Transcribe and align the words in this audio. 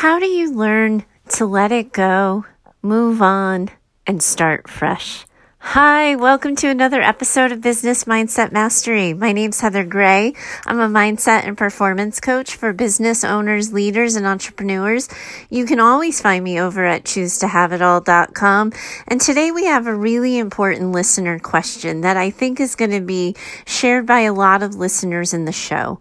How 0.00 0.18
do 0.18 0.24
you 0.24 0.50
learn 0.50 1.04
to 1.36 1.44
let 1.44 1.72
it 1.72 1.92
go, 1.92 2.46
move 2.80 3.20
on, 3.20 3.68
and 4.06 4.22
start 4.22 4.66
fresh? 4.66 5.26
Hi, 5.58 6.16
welcome 6.16 6.56
to 6.56 6.70
another 6.70 7.02
episode 7.02 7.52
of 7.52 7.60
Business 7.60 8.04
Mindset 8.04 8.50
Mastery. 8.50 9.12
My 9.12 9.32
name's 9.32 9.60
Heather 9.60 9.84
Gray. 9.84 10.32
I'm 10.64 10.80
a 10.80 10.88
mindset 10.88 11.46
and 11.46 11.58
performance 11.58 12.18
coach 12.18 12.56
for 12.56 12.72
business 12.72 13.24
owners, 13.24 13.74
leaders, 13.74 14.16
and 14.16 14.24
entrepreneurs. 14.24 15.10
You 15.50 15.66
can 15.66 15.80
always 15.80 16.18
find 16.18 16.42
me 16.42 16.58
over 16.58 16.86
at 16.86 17.04
choosetohaveitall.com. 17.04 18.72
And 19.06 19.20
today 19.20 19.50
we 19.50 19.66
have 19.66 19.86
a 19.86 19.94
really 19.94 20.38
important 20.38 20.92
listener 20.92 21.38
question 21.38 22.00
that 22.00 22.16
I 22.16 22.30
think 22.30 22.58
is 22.58 22.74
going 22.74 22.92
to 22.92 23.02
be 23.02 23.36
shared 23.66 24.06
by 24.06 24.20
a 24.20 24.32
lot 24.32 24.62
of 24.62 24.76
listeners 24.76 25.34
in 25.34 25.44
the 25.44 25.52
show. 25.52 26.00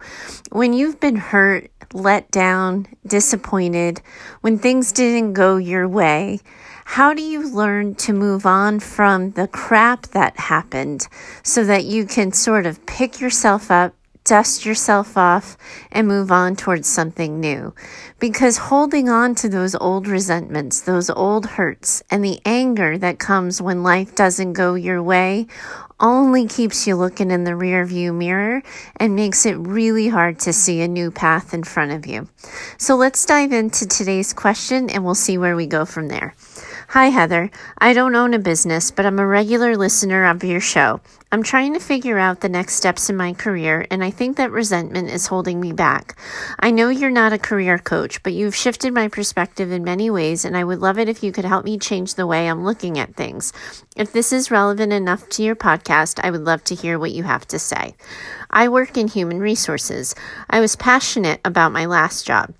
When 0.54 0.71
you've 0.71 1.02
been 1.02 1.18
hurt, 1.18 1.70
let 1.94 2.30
down, 2.32 2.88
disappointed, 3.06 4.02
when 4.42 4.58
things 4.58 4.92
didn't 4.92 5.34
go 5.34 5.57
your 5.57 5.88
way, 5.88 6.39
how 6.86 7.14
do 7.14 7.21
you 7.21 7.47
learn 7.47 7.93
to 7.96 8.14
move 8.14 8.46
on 8.46 8.80
from 8.80 9.32
the 9.32 9.47
crap 9.47 10.07
that 10.07 10.39
happened 10.39 11.07
so 11.44 11.64
that 11.64 11.86
you 11.86 12.06
can 12.06 12.32
sort 12.32 12.66
of 12.66 12.83
pick 12.88 13.21
yourself 13.21 13.70
up, 13.70 13.94
dust 14.24 14.66
yourself 14.66 15.16
off, 15.16 15.56
and 15.92 16.07
move 16.07 16.32
on 16.32 16.56
towards 16.56 16.88
something 16.88 17.39
new? 17.39 17.75
Because 18.19 18.58
holding 18.58 19.08
on 19.08 19.36
to 19.36 19.50
those 19.50 19.75
old 19.75 20.08
resentments, 20.08 20.82
those 20.82 21.11
old 21.11 21.46
hurts, 21.46 22.02
and 22.10 22.24
the 22.24 22.39
anger 22.44 22.97
that 22.97 23.19
comes 23.19 23.61
when 23.61 23.83
life 23.83 24.16
doesn't 24.16 24.54
go 24.54 24.74
your 24.74 25.04
way 25.04 25.46
only 26.00 26.48
keeps 26.48 26.88
you 26.88 26.96
looking 26.96 27.32
in 27.32 27.44
the 27.44 27.56
rear 27.56 27.86
view 27.86 28.14
mirror 28.14 28.62
and 28.98 29.16
makes 29.16 29.46
it 29.46 29.54
really 29.54 30.08
hard 30.08 30.39
to 30.39 30.54
see 30.54 30.82
a 30.82 30.88
new 30.88 31.12
path 31.12 31.54
in 31.54 31.64
front 31.64 31.92
of 31.92 32.06
you. 32.06 32.28
So 32.78 32.95
let's 32.95 33.25
dive 33.25 33.52
into 33.52 33.86
today's 33.86 34.34
question 34.34 34.89
and 34.89 35.03
we'll 35.03 35.16
see 35.16 35.38
where 35.38 35.56
we 35.56 35.67
go 35.67 35.86
from 35.86 36.08
there. 36.08 36.36
Hi, 36.94 37.09
Heather. 37.09 37.52
I 37.77 37.94
don't 37.94 38.16
own 38.16 38.33
a 38.33 38.39
business, 38.39 38.89
but 38.89 39.05
I'm 39.05 39.19
a 39.19 39.27
regular 39.27 39.77
listener 39.77 40.25
of 40.25 40.44
your 40.44 40.59
show. 40.59 41.02
I'm 41.31 41.44
trying 41.44 41.75
to 41.75 41.80
figure 41.80 42.17
out 42.17 42.41
the 42.41 42.50
next 42.50 42.73
steps 42.73 43.11
in 43.11 43.16
my 43.16 43.33
career, 43.33 43.86
and 43.91 44.03
I 44.03 44.09
think 44.09 44.38
that 44.38 44.50
resentment 44.50 45.11
is 45.11 45.28
holding 45.28 45.61
me 45.61 45.72
back. 45.72 46.19
I 46.59 46.72
know 46.72 46.89
you're 46.89 47.11
not 47.11 47.31
a 47.31 47.38
career 47.38 47.78
coach, 47.78 48.23
but 48.23 48.33
you've 48.33 48.55
shifted 48.55 48.91
my 48.91 49.08
perspective 49.08 49.72
in 49.72 49.83
many 49.83 50.09
ways, 50.09 50.44
and 50.45 50.58
I 50.58 50.63
would 50.63 50.80
love 50.80 50.97
it 50.97 51.08
if 51.08 51.22
you 51.22 51.31
could 51.31 51.45
help 51.45 51.63
me 51.63 51.78
change 51.78 52.16
the 52.16 52.25
way 52.25 52.50
I'm 52.50 52.66
looking 52.66 52.97
at 52.97 53.16
things. 53.16 53.53
If 53.95 54.11
this 54.11 54.33
is 54.33 54.50
relevant 54.50 54.91
enough 54.91 55.30
to 55.30 55.44
your 55.44 55.56
podcast, 55.56 56.19
I 56.23 56.31
would 56.31 56.44
love 56.44 56.63
to 56.63 56.75
hear 56.75 56.97
what 56.97 57.11
you 57.11 57.22
have 57.22 57.47
to 57.50 57.59
say. 57.59 57.94
I 58.50 58.67
work 58.67 58.97
in 58.97 59.08
human 59.08 59.39
resources. 59.39 60.16
I 60.50 60.59
was 60.59 60.75
passionate 60.75 61.39
about 61.45 61.72
my 61.72 61.85
last 61.85 62.25
job. 62.25 62.52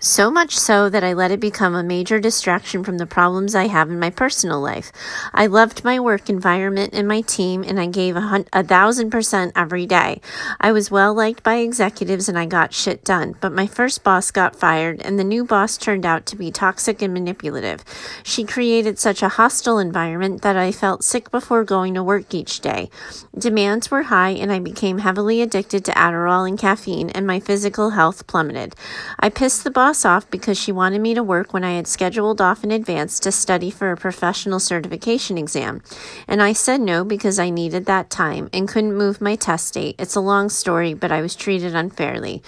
So 0.00 0.30
much 0.30 0.56
so 0.56 0.88
that 0.90 1.02
I 1.02 1.12
let 1.12 1.32
it 1.32 1.40
become 1.40 1.74
a 1.74 1.82
major 1.82 2.20
distraction 2.20 2.84
from 2.84 2.98
the 2.98 3.06
problems 3.06 3.56
I 3.56 3.66
have 3.66 3.90
in 3.90 3.98
my 3.98 4.10
personal 4.10 4.60
life. 4.60 4.92
I 5.34 5.46
loved 5.46 5.82
my 5.82 5.98
work 5.98 6.30
environment 6.30 6.94
and 6.94 7.08
my 7.08 7.20
team, 7.22 7.64
and 7.66 7.80
I 7.80 7.86
gave 7.86 8.14
a, 8.14 8.20
hun- 8.20 8.46
a 8.52 8.62
thousand 8.62 9.10
percent 9.10 9.54
every 9.56 9.86
day. 9.86 10.20
I 10.60 10.70
was 10.70 10.88
well 10.90 11.14
liked 11.14 11.42
by 11.42 11.56
executives 11.56 12.28
and 12.28 12.38
I 12.38 12.46
got 12.46 12.72
shit 12.72 13.02
done, 13.02 13.34
but 13.40 13.50
my 13.50 13.66
first 13.66 14.04
boss 14.04 14.30
got 14.30 14.54
fired, 14.54 15.02
and 15.02 15.18
the 15.18 15.24
new 15.24 15.44
boss 15.44 15.76
turned 15.76 16.06
out 16.06 16.26
to 16.26 16.36
be 16.36 16.52
toxic 16.52 17.02
and 17.02 17.12
manipulative. 17.12 17.84
She 18.22 18.44
created 18.44 19.00
such 19.00 19.20
a 19.20 19.30
hostile 19.30 19.80
environment 19.80 20.42
that 20.42 20.56
I 20.56 20.70
felt 20.70 21.02
sick 21.02 21.28
before 21.32 21.64
going 21.64 21.94
to 21.94 22.04
work 22.04 22.32
each 22.32 22.60
day. 22.60 22.88
Demands 23.36 23.90
were 23.90 24.04
high, 24.04 24.30
and 24.30 24.52
I 24.52 24.60
became 24.60 24.98
heavily 24.98 25.42
addicted 25.42 25.84
to 25.86 25.92
Adderall 25.92 26.48
and 26.48 26.56
caffeine, 26.56 27.10
and 27.10 27.26
my 27.26 27.40
physical 27.40 27.90
health 27.90 28.28
plummeted. 28.28 28.76
I 29.18 29.28
pissed 29.28 29.64
the 29.64 29.72
boss 29.72 29.87
off 29.88 30.30
because 30.30 30.58
she 30.58 30.70
wanted 30.70 31.00
me 31.00 31.14
to 31.14 31.22
work 31.22 31.52
when 31.52 31.64
I 31.64 31.72
had 31.72 31.86
scheduled 31.86 32.40
off 32.40 32.62
in 32.62 32.70
advance 32.70 33.18
to 33.20 33.32
study 33.32 33.70
for 33.70 33.90
a 33.90 33.96
professional 33.96 34.60
certification 34.60 35.38
exam. 35.38 35.82
And 36.26 36.42
I 36.42 36.52
said 36.52 36.80
no 36.80 37.04
because 37.04 37.38
I 37.38 37.50
needed 37.50 37.86
that 37.86 38.10
time 38.10 38.50
and 38.52 38.68
couldn't 38.68 38.96
move 38.96 39.20
my 39.20 39.34
test 39.34 39.74
date. 39.74 39.96
It's 39.98 40.14
a 40.14 40.20
long 40.20 40.50
story, 40.50 40.94
but 40.94 41.10
I 41.10 41.22
was 41.22 41.34
treated 41.34 41.74
unfairly. 41.74 42.42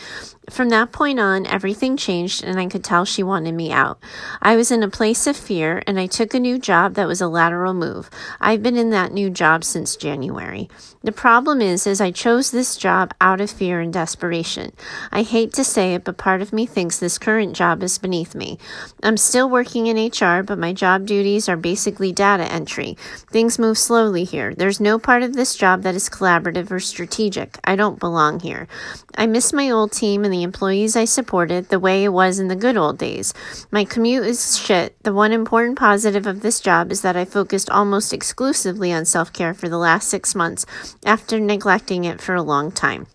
From 0.51 0.69
that 0.71 0.93
point 0.93 1.21
on, 1.21 1.47
everything 1.47 1.97
changed, 1.97 2.43
and 2.43 2.59
I 2.59 2.67
could 2.67 2.83
tell 2.83 3.05
she 3.05 3.23
wanted 3.23 3.55
me 3.55 3.73
out. 3.73 3.99
I 4.43 4.57
was 4.57 4.71
in 4.71 4.83
a 4.83 4.91
place 4.91 5.27
of 5.27 5.37
fear, 5.37 5.83
and 5.87 5.99
I 5.99 6.07
took 6.07 6.35
a 6.35 6.41
new 6.41 6.59
job 6.59 6.95
that 6.95 7.07
was 7.07 7.21
a 7.21 7.29
lateral 7.29 7.73
move. 7.73 8.11
I've 8.41 8.63
been 8.63 8.77
in 8.77 8.91
that 8.91 9.13
new 9.13 9.31
job 9.31 9.65
since 9.65 9.97
January. 9.97 10.69
The 11.03 11.13
problem 11.13 11.63
is, 11.63 11.87
is 11.87 11.99
I 11.99 12.11
chose 12.11 12.51
this 12.51 12.77
job 12.77 13.15
out 13.23 13.41
of 13.41 13.51
fear 13.51 13.81
and 13.81 13.91
desperation. 13.91 14.73
I 15.11 15.23
hate 15.23 15.55
to 15.55 15.65
say 15.65 15.95
it, 15.95 16.05
but 16.05 16.19
part 16.19 16.43
of 16.43 16.53
me 16.53 16.67
thinks 16.67 16.99
this 16.99 17.17
current 17.17 17.57
job 17.57 17.83
is 17.83 17.97
beneath 17.97 18.35
me. 18.35 18.59
I'm 19.03 19.17
still 19.17 19.49
working 19.49 19.87
in 19.87 19.97
HR, 19.97 20.43
but 20.43 20.59
my 20.59 20.75
job 20.75 21.07
duties 21.07 21.49
are 21.49 21.57
basically 21.57 22.13
data 22.13 22.45
entry. 22.53 22.99
Things 23.31 23.59
move 23.59 23.79
slowly 23.79 24.25
here. 24.25 24.55
There's 24.55 24.79
no 24.79 24.99
part 24.99 25.23
of 25.23 25.33
this 25.33 25.57
job 25.57 25.85
that 25.85 25.95
is 25.95 26.11
collaborative 26.11 26.71
or 26.71 26.81
strategic. 26.81 27.59
I 27.65 27.77
don't 27.77 27.99
belong 27.99 28.41
here. 28.41 28.69
I 29.17 29.27
miss 29.27 29.55
my 29.55 29.71
old 29.71 29.93
team 29.93 30.23
and 30.25 30.33
the 30.33 30.43
employees 30.43 30.97
I 30.97 31.07
supported 31.07 31.71
the 31.71 31.81
way 31.81 32.05
it 32.05 32.11
was 32.11 32.39
in 32.39 32.49
the 32.49 32.57
good 32.57 32.77
old 32.77 32.99
days. 32.99 33.33
My 33.71 33.87
commute 33.87 34.27
is 34.27 34.59
shit. 34.59 35.03
The 35.03 35.15
one 35.15 35.33
important 35.33 35.79
positive 35.79 36.27
of 36.27 36.43
this 36.43 36.61
job 36.61 36.93
is 36.93 37.01
that 37.01 37.17
I 37.17 37.25
focused 37.25 37.71
almost 37.71 38.13
exclusively 38.13 38.93
on 38.93 39.07
self 39.07 39.33
care 39.33 39.55
for 39.55 39.71
the 39.71 39.79
last 39.79 40.07
six 40.07 40.35
months 40.35 40.67
after 41.05 41.41
neglecting 41.41 42.05
it 42.05 42.21
for 42.21 42.35
a 42.35 42.43
long 42.43 42.71
time. 42.73 43.07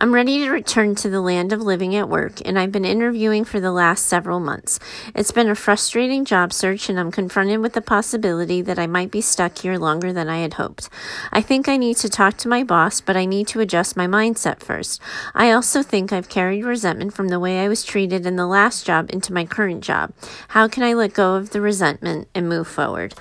I'm 0.00 0.14
ready 0.14 0.38
to 0.44 0.50
return 0.50 0.94
to 0.96 1.10
the 1.10 1.20
land 1.20 1.52
of 1.52 1.60
living 1.60 1.96
at 1.96 2.08
work, 2.08 2.40
and 2.44 2.56
I've 2.56 2.70
been 2.70 2.84
interviewing 2.84 3.44
for 3.44 3.58
the 3.58 3.72
last 3.72 4.06
several 4.06 4.38
months. 4.38 4.78
It's 5.12 5.32
been 5.32 5.48
a 5.50 5.56
frustrating 5.56 6.24
job 6.24 6.52
search, 6.52 6.88
and 6.88 7.00
I'm 7.00 7.10
confronted 7.10 7.58
with 7.58 7.72
the 7.72 7.80
possibility 7.80 8.62
that 8.62 8.78
I 8.78 8.86
might 8.86 9.10
be 9.10 9.20
stuck 9.20 9.58
here 9.58 9.76
longer 9.76 10.12
than 10.12 10.28
I 10.28 10.38
had 10.38 10.54
hoped. 10.54 10.88
I 11.32 11.40
think 11.40 11.68
I 11.68 11.76
need 11.76 11.96
to 11.96 12.08
talk 12.08 12.36
to 12.38 12.48
my 12.48 12.62
boss, 12.62 13.00
but 13.00 13.16
I 13.16 13.24
need 13.24 13.48
to 13.48 13.58
adjust 13.58 13.96
my 13.96 14.06
mindset 14.06 14.60
first. 14.60 15.02
I 15.34 15.50
also 15.50 15.82
think 15.82 16.12
I've 16.12 16.28
carried 16.28 16.64
resentment 16.64 17.12
from 17.12 17.26
the 17.26 17.40
way 17.40 17.58
I 17.58 17.68
was 17.68 17.82
treated 17.82 18.24
in 18.24 18.36
the 18.36 18.46
last 18.46 18.86
job 18.86 19.10
into 19.12 19.32
my 19.32 19.44
current 19.44 19.82
job. 19.82 20.12
How 20.48 20.68
can 20.68 20.84
I 20.84 20.92
let 20.92 21.12
go 21.12 21.34
of 21.34 21.50
the 21.50 21.60
resentment 21.60 22.28
and 22.36 22.48
move 22.48 22.68
forward? 22.68 23.14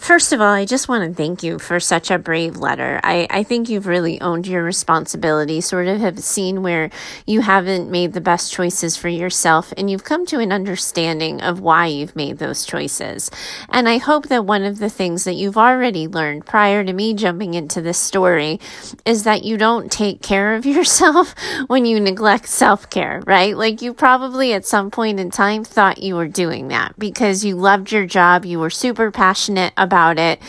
First 0.00 0.32
of 0.32 0.40
all, 0.40 0.54
I 0.54 0.64
just 0.64 0.88
want 0.88 1.06
to 1.08 1.14
thank 1.14 1.42
you 1.42 1.58
for 1.58 1.78
such 1.78 2.10
a 2.10 2.18
brave 2.18 2.56
letter. 2.56 3.00
I, 3.04 3.26
I 3.28 3.42
think 3.42 3.68
you've 3.68 3.86
really 3.86 4.18
owned 4.22 4.46
your 4.46 4.62
responsibility, 4.64 5.60
sort 5.60 5.88
of 5.88 6.00
have 6.00 6.18
seen 6.18 6.62
where 6.62 6.90
you 7.26 7.42
haven't 7.42 7.90
made 7.90 8.14
the 8.14 8.20
best 8.20 8.50
choices 8.50 8.96
for 8.96 9.08
yourself 9.08 9.74
and 9.76 9.90
you've 9.90 10.02
come 10.02 10.24
to 10.26 10.38
an 10.40 10.52
understanding 10.52 11.42
of 11.42 11.60
why 11.60 11.86
you've 11.86 12.16
made 12.16 12.38
those 12.38 12.64
choices. 12.64 13.30
And 13.68 13.86
I 13.90 13.98
hope 13.98 14.28
that 14.28 14.46
one 14.46 14.64
of 14.64 14.78
the 14.78 14.88
things 14.88 15.24
that 15.24 15.34
you've 15.34 15.58
already 15.58 16.08
learned 16.08 16.46
prior 16.46 16.82
to 16.82 16.92
me 16.94 17.12
jumping 17.12 17.52
into 17.52 17.82
this 17.82 17.98
story 17.98 18.58
is 19.04 19.24
that 19.24 19.44
you 19.44 19.58
don't 19.58 19.92
take 19.92 20.22
care 20.22 20.54
of 20.54 20.64
yourself 20.76 21.34
when 21.66 21.84
you 21.84 22.00
neglect 22.00 22.48
self 22.48 22.88
care, 22.88 23.22
right? 23.26 23.54
Like 23.54 23.82
you 23.82 23.92
probably 23.92 24.54
at 24.54 24.64
some 24.64 24.90
point 24.90 25.20
in 25.20 25.30
time 25.30 25.62
thought 25.62 26.02
you 26.02 26.16
were 26.16 26.26
doing 26.26 26.68
that 26.68 26.98
because 26.98 27.44
you 27.44 27.54
loved 27.54 27.92
your 27.92 28.06
job, 28.06 28.46
you 28.46 28.58
were 28.58 28.70
super 28.70 29.10
passionate 29.10 29.74
about 29.76 29.89
it. 30.18 30.40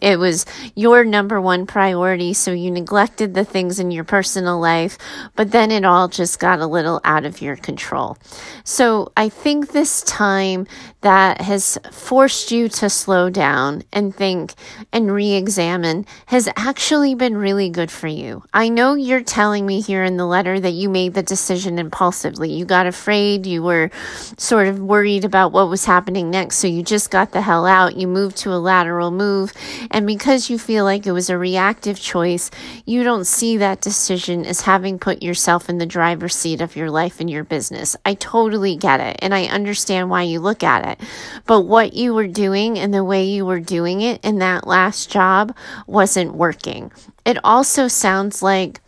It 0.00 0.18
was 0.18 0.46
your 0.74 1.04
number 1.04 1.40
one 1.40 1.66
priority, 1.66 2.34
so 2.34 2.52
you 2.52 2.70
neglected 2.70 3.34
the 3.34 3.44
things 3.44 3.78
in 3.78 3.90
your 3.90 4.04
personal 4.04 4.58
life 4.58 4.98
but 5.36 5.52
then 5.52 5.70
it 5.70 5.84
all 5.84 6.08
just 6.08 6.38
got 6.38 6.60
a 6.60 6.66
little 6.66 7.00
out 7.04 7.24
of 7.24 7.40
your 7.40 7.56
control. 7.56 8.16
So 8.64 9.12
I 9.16 9.28
think 9.28 9.72
this 9.72 10.02
time 10.02 10.66
that 11.00 11.40
has 11.40 11.78
forced 11.90 12.50
you 12.50 12.68
to 12.68 12.90
slow 12.90 13.30
down 13.30 13.82
and 13.92 14.14
think 14.14 14.54
and 14.92 15.10
re 15.10 15.32
examine 15.32 16.04
has 16.26 16.48
actually 16.56 17.14
been 17.14 17.36
really 17.36 17.70
good 17.70 17.90
for 17.90 18.06
you. 18.06 18.42
I 18.52 18.68
know 18.68 18.94
you're 18.94 19.22
telling 19.22 19.66
me 19.66 19.80
here 19.80 20.04
in 20.04 20.16
the 20.16 20.26
letter 20.26 20.60
that 20.60 20.72
you 20.72 20.88
made 20.88 21.14
the 21.14 21.22
decision 21.22 21.78
impulsively. 21.78 22.52
You 22.52 22.64
got 22.64 22.86
afraid, 22.86 23.46
you 23.46 23.62
were 23.62 23.90
sort 24.36 24.66
of 24.66 24.80
worried 24.80 25.24
about 25.24 25.52
what 25.52 25.68
was 25.68 25.84
happening 25.84 26.30
next, 26.30 26.56
so 26.56 26.66
you 26.66 26.82
just 26.82 27.10
got 27.10 27.32
the 27.32 27.40
hell 27.40 27.66
out. 27.66 27.96
You 27.96 28.06
moved 28.06 28.36
to 28.38 28.52
a 28.52 28.60
lateral 28.60 28.89
move, 29.10 29.52
and 29.90 30.06
because 30.06 30.50
you 30.50 30.58
feel 30.58 30.84
like 30.84 31.06
it 31.06 31.12
was 31.12 31.30
a 31.30 31.38
reactive 31.38 32.00
choice, 32.00 32.50
you 32.84 33.04
don't 33.04 33.26
see 33.26 33.56
that 33.56 33.80
decision 33.80 34.44
as 34.44 34.62
having 34.62 34.98
put 34.98 35.22
yourself 35.22 35.68
in 35.68 35.78
the 35.78 35.86
driver's 35.86 36.34
seat 36.34 36.60
of 36.60 36.76
your 36.76 36.90
life 36.90 37.20
and 37.20 37.30
your 37.30 37.44
business. 37.44 37.96
I 38.04 38.14
totally 38.14 38.76
get 38.76 39.00
it, 39.00 39.18
and 39.20 39.34
I 39.34 39.44
understand 39.44 40.10
why 40.10 40.22
you 40.22 40.40
look 40.40 40.62
at 40.62 40.86
it. 40.86 41.06
But 41.46 41.62
what 41.62 41.92
you 41.92 42.14
were 42.14 42.26
doing 42.26 42.78
and 42.78 42.92
the 42.92 43.04
way 43.04 43.24
you 43.24 43.46
were 43.46 43.60
doing 43.60 44.00
it 44.00 44.24
in 44.24 44.38
that 44.38 44.66
last 44.66 45.10
job 45.10 45.54
wasn't 45.86 46.34
working. 46.34 46.90
It 47.24 47.38
also 47.44 47.88
sounds 47.88 48.42
like 48.42 48.80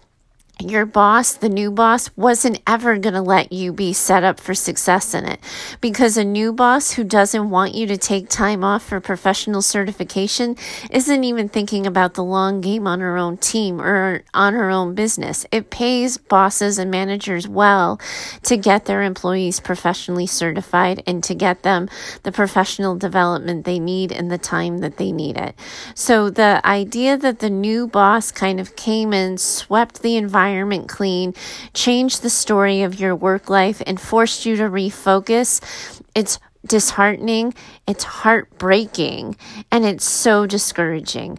your 0.60 0.86
boss, 0.86 1.32
the 1.32 1.48
new 1.48 1.70
boss, 1.70 2.10
wasn't 2.16 2.60
ever 2.66 2.98
going 2.98 3.14
to 3.14 3.22
let 3.22 3.52
you 3.52 3.72
be 3.72 3.92
set 3.92 4.22
up 4.22 4.38
for 4.38 4.54
success 4.54 5.14
in 5.14 5.24
it. 5.24 5.40
Because 5.80 6.16
a 6.16 6.24
new 6.24 6.52
boss 6.52 6.92
who 6.92 7.04
doesn't 7.04 7.50
want 7.50 7.74
you 7.74 7.86
to 7.86 7.96
take 7.96 8.28
time 8.28 8.62
off 8.62 8.82
for 8.82 9.00
professional 9.00 9.62
certification 9.62 10.56
isn't 10.90 11.24
even 11.24 11.48
thinking 11.48 11.86
about 11.86 12.14
the 12.14 12.22
long 12.22 12.60
game 12.60 12.86
on 12.86 13.00
her 13.00 13.16
own 13.16 13.38
team 13.38 13.80
or 13.80 14.22
on 14.34 14.52
her 14.54 14.70
own 14.70 14.94
business. 14.94 15.46
It 15.50 15.70
pays 15.70 16.16
bosses 16.16 16.78
and 16.78 16.90
managers 16.90 17.48
well 17.48 18.00
to 18.44 18.56
get 18.56 18.84
their 18.84 19.02
employees 19.02 19.58
professionally 19.58 20.26
certified 20.26 21.02
and 21.06 21.24
to 21.24 21.34
get 21.34 21.62
them 21.62 21.88
the 22.22 22.32
professional 22.32 22.94
development 22.94 23.64
they 23.64 23.78
need 23.78 24.12
in 24.12 24.28
the 24.28 24.38
time 24.38 24.78
that 24.78 24.96
they 24.98 25.12
need 25.12 25.36
it. 25.36 25.54
So 25.94 26.30
the 26.30 26.60
idea 26.64 27.16
that 27.16 27.40
the 27.40 27.50
new 27.50 27.88
boss 27.88 28.30
kind 28.30 28.60
of 28.60 28.76
came 28.76 29.12
and 29.12 29.40
swept 29.40 30.02
the 30.02 30.16
environment 30.16 30.41
environment 30.42 30.88
clean, 30.88 31.34
changed 31.72 32.22
the 32.22 32.30
story 32.30 32.82
of 32.82 32.98
your 32.98 33.14
work 33.14 33.48
life, 33.48 33.82
and 33.86 34.00
forced 34.00 34.44
you 34.44 34.56
to 34.56 34.64
refocus, 34.64 35.60
it's 36.14 36.38
disheartening, 36.66 37.54
it's 37.86 38.04
heartbreaking, 38.04 39.36
and 39.70 39.84
it's 39.84 40.04
so 40.04 40.46
discouraging. 40.46 41.38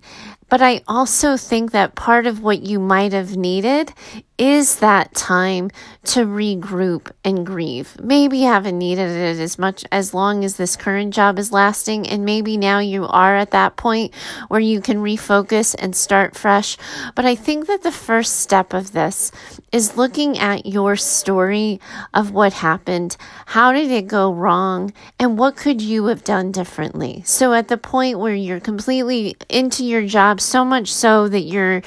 But 0.49 0.61
I 0.61 0.81
also 0.87 1.35
think 1.35 1.71
that 1.71 1.95
part 1.95 2.27
of 2.27 2.41
what 2.43 2.61
you 2.61 2.79
might 2.79 3.11
have 3.11 3.35
needed 3.35 3.93
is 4.37 4.79
that 4.79 5.13
time 5.13 5.69
to 6.03 6.25
regroup 6.25 7.11
and 7.23 7.45
grieve. 7.45 7.95
Maybe 8.01 8.39
you 8.39 8.47
haven't 8.47 8.77
needed 8.77 9.09
it 9.09 9.39
as 9.39 9.59
much 9.59 9.85
as 9.91 10.13
long 10.13 10.43
as 10.43 10.57
this 10.57 10.75
current 10.75 11.13
job 11.13 11.37
is 11.39 11.51
lasting, 11.51 12.07
and 12.07 12.25
maybe 12.25 12.57
now 12.57 12.79
you 12.79 13.05
are 13.05 13.35
at 13.35 13.51
that 13.51 13.77
point 13.77 14.13
where 14.47 14.59
you 14.59 14.81
can 14.81 14.97
refocus 14.97 15.75
and 15.77 15.95
start 15.95 16.35
fresh. 16.35 16.77
But 17.15 17.25
I 17.25 17.35
think 17.35 17.67
that 17.67 17.83
the 17.83 17.91
first 17.91 18.41
step 18.41 18.73
of 18.73 18.91
this 18.91 19.31
is 19.71 19.97
looking 19.97 20.37
at 20.37 20.65
your 20.65 20.95
story 20.95 21.79
of 22.13 22.31
what 22.31 22.53
happened. 22.53 23.15
How 23.45 23.71
did 23.71 23.91
it 23.91 24.07
go 24.07 24.33
wrong? 24.33 24.93
And 25.19 25.37
what 25.37 25.55
could 25.55 25.81
you 25.81 26.05
have 26.05 26.23
done 26.23 26.51
differently? 26.51 27.21
So 27.25 27.53
at 27.53 27.67
the 27.67 27.77
point 27.77 28.19
where 28.19 28.35
you're 28.35 28.59
completely 28.59 29.35
into 29.47 29.85
your 29.85 30.05
job, 30.05 30.41
so 30.41 30.65
much 30.65 30.91
so 30.91 31.27
that 31.29 31.41
you're, 31.41 31.81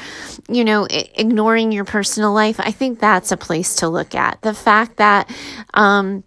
you 0.49 0.65
know, 0.65 0.87
ignoring 0.91 1.73
your 1.73 1.85
personal 1.85 2.36
life, 2.37 2.61
I 2.61 2.71
think 2.71 3.01
that's 3.01 3.33
a 3.33 3.37
place 3.37 3.75
to 3.77 3.89
look 3.89 4.15
at. 4.15 4.41
The 4.43 4.55
fact 4.55 4.99
that, 4.99 5.29
um, 5.75 6.23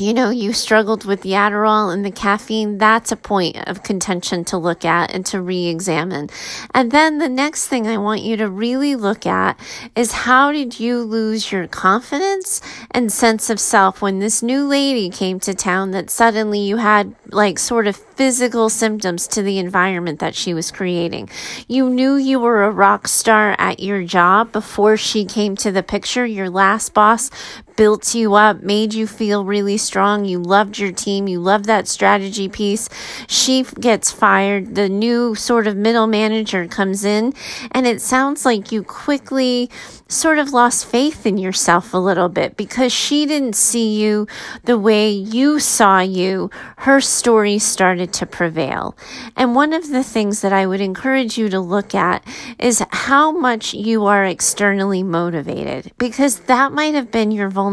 you 0.00 0.14
know, 0.14 0.30
you 0.30 0.52
struggled 0.52 1.04
with 1.04 1.22
the 1.22 1.32
Adderall 1.32 1.92
and 1.92 2.04
the 2.04 2.10
caffeine, 2.10 2.78
that's 2.78 3.10
a 3.10 3.16
point 3.16 3.56
of 3.68 3.82
contention 3.82 4.44
to 4.44 4.56
look 4.56 4.84
at 4.84 5.12
and 5.12 5.26
to 5.26 5.40
re 5.40 5.66
examine. 5.66 6.30
And 6.72 6.92
then 6.92 7.18
the 7.18 7.28
next 7.28 7.66
thing 7.66 7.86
I 7.86 7.98
want 7.98 8.22
you 8.22 8.36
to 8.36 8.48
really 8.48 8.94
look 8.94 9.26
at 9.26 9.58
is 9.96 10.12
how 10.12 10.52
did 10.52 10.78
you 10.78 11.02
lose 11.02 11.50
your 11.50 11.66
confidence 11.66 12.60
and 12.92 13.12
sense 13.12 13.50
of 13.50 13.58
self 13.58 14.00
when 14.00 14.20
this 14.20 14.42
new 14.42 14.66
lady 14.66 15.10
came 15.10 15.40
to 15.40 15.52
town 15.52 15.90
that 15.90 16.10
suddenly 16.10 16.60
you 16.60 16.76
had 16.76 17.14
like 17.30 17.58
sort 17.58 17.86
of 17.86 17.96
physical 17.96 18.68
symptoms 18.68 19.26
to 19.28 19.42
the 19.42 19.58
environment 19.58 20.20
that 20.20 20.34
she 20.34 20.54
was 20.54 20.70
creating? 20.70 21.28
You 21.66 21.90
knew 21.90 22.14
you 22.14 22.38
were 22.38 22.62
a 22.62 22.70
rock 22.70 23.08
star 23.08 23.56
at 23.58 23.80
your 23.80 24.04
job 24.04 24.52
before 24.52 24.96
she 24.96 25.24
came 25.24 25.56
to 25.56 25.72
the 25.72 25.82
picture. 25.82 26.24
Your 26.24 26.50
last 26.50 26.94
boss 26.94 27.30
built 27.78 28.12
you 28.12 28.34
up, 28.34 28.60
made 28.60 28.92
you 28.92 29.06
feel 29.06 29.44
really 29.44 29.76
strong. 29.76 30.24
You 30.24 30.40
loved 30.40 30.80
your 30.80 30.90
team. 30.90 31.28
You 31.28 31.38
loved 31.38 31.66
that 31.66 31.86
strategy 31.86 32.48
piece. 32.48 32.88
She 33.28 33.62
gets 33.62 34.10
fired. 34.10 34.74
The 34.74 34.88
new 34.88 35.36
sort 35.36 35.68
of 35.68 35.76
middle 35.76 36.08
manager 36.08 36.66
comes 36.66 37.04
in 37.04 37.32
and 37.70 37.86
it 37.86 38.02
sounds 38.02 38.44
like 38.44 38.72
you 38.72 38.82
quickly 38.82 39.70
sort 40.08 40.38
of 40.38 40.52
lost 40.52 40.86
faith 40.86 41.26
in 41.26 41.36
yourself 41.36 41.92
a 41.92 41.98
little 41.98 42.30
bit 42.30 42.56
because 42.56 42.92
she 42.92 43.26
didn't 43.26 43.54
see 43.54 44.00
you 44.02 44.26
the 44.64 44.78
way 44.78 45.10
you 45.10 45.60
saw 45.60 46.00
you. 46.00 46.50
Her 46.78 47.00
story 47.00 47.58
started 47.58 48.12
to 48.14 48.26
prevail. 48.26 48.96
And 49.36 49.54
one 49.54 49.72
of 49.72 49.90
the 49.90 50.02
things 50.02 50.40
that 50.40 50.52
I 50.52 50.66
would 50.66 50.80
encourage 50.80 51.36
you 51.36 51.48
to 51.50 51.60
look 51.60 51.94
at 51.94 52.26
is 52.58 52.82
how 52.90 53.30
much 53.30 53.74
you 53.74 54.06
are 54.06 54.24
externally 54.24 55.02
motivated 55.02 55.92
because 55.98 56.40
that 56.40 56.72
might 56.72 56.94
have 56.94 57.12
been 57.12 57.30
your 57.30 57.50
vulnerability. 57.50 57.67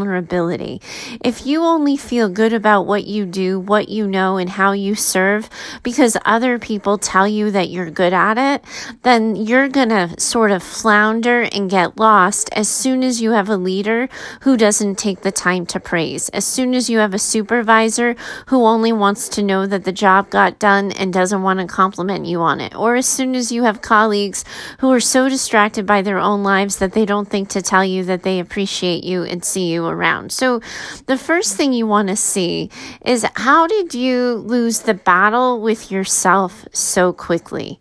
If 1.24 1.46
you 1.46 1.62
only 1.62 1.96
feel 1.96 2.28
good 2.28 2.52
about 2.52 2.86
what 2.86 3.06
you 3.06 3.24
do, 3.24 3.58
what 3.58 3.88
you 3.88 4.06
know, 4.06 4.36
and 4.36 4.50
how 4.50 4.72
you 4.72 4.94
serve 4.94 5.48
because 5.82 6.16
other 6.24 6.58
people 6.58 6.98
tell 6.98 7.26
you 7.26 7.50
that 7.50 7.70
you're 7.70 7.90
good 7.90 8.12
at 8.12 8.38
it, 8.38 8.64
then 9.02 9.36
you're 9.36 9.68
going 9.68 9.88
to 9.88 10.18
sort 10.20 10.50
of 10.50 10.62
flounder 10.62 11.42
and 11.42 11.70
get 11.70 11.98
lost 11.98 12.50
as 12.52 12.68
soon 12.68 13.02
as 13.02 13.20
you 13.22 13.30
have 13.32 13.48
a 13.48 13.56
leader 13.56 14.08
who 14.42 14.56
doesn't 14.56 14.96
take 14.98 15.20
the 15.22 15.32
time 15.32 15.64
to 15.66 15.80
praise, 15.80 16.28
as 16.30 16.44
soon 16.44 16.74
as 16.74 16.90
you 16.90 16.98
have 16.98 17.14
a 17.14 17.18
supervisor 17.18 18.16
who 18.48 18.64
only 18.64 18.92
wants 18.92 19.28
to 19.28 19.42
know 19.42 19.66
that 19.66 19.84
the 19.84 19.92
job 19.92 20.28
got 20.30 20.58
done 20.58 20.92
and 20.92 21.12
doesn't 21.12 21.42
want 21.42 21.60
to 21.60 21.66
compliment 21.66 22.26
you 22.26 22.40
on 22.40 22.60
it, 22.60 22.74
or 22.74 22.96
as 22.96 23.06
soon 23.06 23.34
as 23.34 23.52
you 23.52 23.62
have 23.62 23.80
colleagues 23.82 24.44
who 24.80 24.90
are 24.90 25.00
so 25.00 25.28
distracted 25.28 25.86
by 25.86 26.02
their 26.02 26.18
own 26.18 26.42
lives 26.42 26.76
that 26.76 26.92
they 26.92 27.06
don't 27.06 27.28
think 27.28 27.48
to 27.48 27.62
tell 27.62 27.84
you 27.84 28.04
that 28.04 28.22
they 28.22 28.40
appreciate 28.40 29.04
you 29.04 29.22
and 29.22 29.44
see 29.44 29.70
you 29.72 29.85
around. 29.90 30.32
So 30.32 30.60
the 31.06 31.18
first 31.18 31.56
thing 31.56 31.72
you 31.72 31.86
want 31.86 32.08
to 32.08 32.16
see 32.16 32.70
is 33.04 33.26
how 33.36 33.66
did 33.66 33.94
you 33.94 34.34
lose 34.34 34.80
the 34.80 34.94
battle 34.94 35.60
with 35.60 35.90
yourself 35.90 36.66
so 36.72 37.12
quickly? 37.12 37.78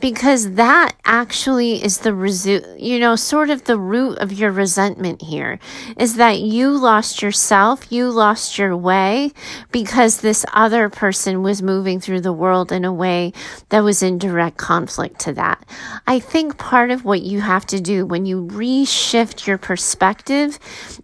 Because 0.00 0.52
that 0.52 0.94
actually 1.04 1.82
is 1.82 1.98
the 1.98 2.10
resu- 2.10 2.76
you 2.78 2.98
know 2.98 3.16
sort 3.16 3.50
of 3.50 3.64
the 3.64 3.78
root 3.78 4.18
of 4.18 4.32
your 4.32 4.50
resentment 4.50 5.22
here 5.22 5.58
is 5.96 6.16
that 6.16 6.40
you 6.40 6.70
lost 6.70 7.22
yourself 7.22 7.90
you 7.90 8.10
lost 8.10 8.58
your 8.58 8.76
way 8.76 9.32
because 9.72 10.20
this 10.20 10.44
other 10.52 10.88
person 10.88 11.42
was 11.42 11.62
moving 11.62 12.00
through 12.00 12.20
the 12.20 12.32
world 12.32 12.70
in 12.70 12.84
a 12.84 12.92
way 12.92 13.32
that 13.70 13.80
was 13.80 14.02
in 14.02 14.18
direct 14.18 14.56
conflict 14.56 15.18
to 15.18 15.32
that 15.32 15.64
i 16.06 16.18
think 16.18 16.58
part 16.58 16.90
of 16.90 17.04
what 17.04 17.22
you 17.22 17.40
have 17.40 17.64
to 17.64 17.80
do 17.80 18.04
when 18.04 18.26
you 18.26 18.46
reshift 18.46 19.46
your 19.46 19.58
perspective 19.58 20.58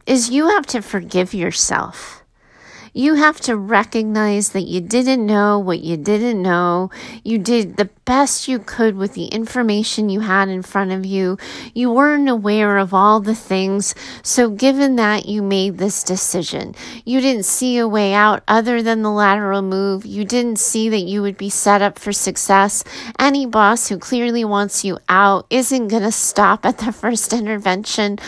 is 0.06 0.30
you 0.30 0.48
have 0.48 0.66
to 0.66 0.82
forgive 0.82 1.32
yourself 1.32 2.22
you 2.94 3.14
have 3.14 3.40
to 3.40 3.56
recognize 3.56 4.50
that 4.50 4.62
you 4.62 4.80
didn't 4.80 5.24
know 5.24 5.58
what 5.58 5.80
you 5.80 5.96
didn't 5.96 6.42
know. 6.42 6.90
You 7.24 7.38
did 7.38 7.78
the 7.78 7.86
best 8.12 8.46
you 8.46 8.58
could 8.58 8.94
with 8.94 9.14
the 9.14 9.28
information 9.28 10.10
you 10.10 10.20
had 10.20 10.46
in 10.50 10.60
front 10.60 10.92
of 10.92 11.06
you. 11.06 11.38
You 11.72 11.90
weren't 11.90 12.28
aware 12.28 12.76
of 12.76 12.92
all 12.92 13.20
the 13.20 13.34
things. 13.34 13.94
So, 14.22 14.50
given 14.50 14.96
that, 14.96 15.24
you 15.24 15.40
made 15.42 15.78
this 15.78 16.04
decision. 16.04 16.74
You 17.06 17.22
didn't 17.22 17.46
see 17.46 17.78
a 17.78 17.88
way 17.88 18.12
out 18.12 18.42
other 18.46 18.82
than 18.82 19.00
the 19.00 19.10
lateral 19.10 19.62
move. 19.62 20.04
You 20.04 20.26
didn't 20.26 20.58
see 20.58 20.90
that 20.90 21.08
you 21.12 21.22
would 21.22 21.38
be 21.38 21.48
set 21.48 21.80
up 21.80 21.98
for 21.98 22.12
success. 22.12 22.84
Any 23.18 23.46
boss 23.46 23.88
who 23.88 23.96
clearly 23.96 24.44
wants 24.44 24.84
you 24.84 24.98
out 25.08 25.46
isn't 25.48 25.88
going 25.88 26.02
to 26.02 26.12
stop 26.12 26.66
at 26.66 26.76
the 26.76 26.92
first 27.02 27.32
intervention, 27.32 28.18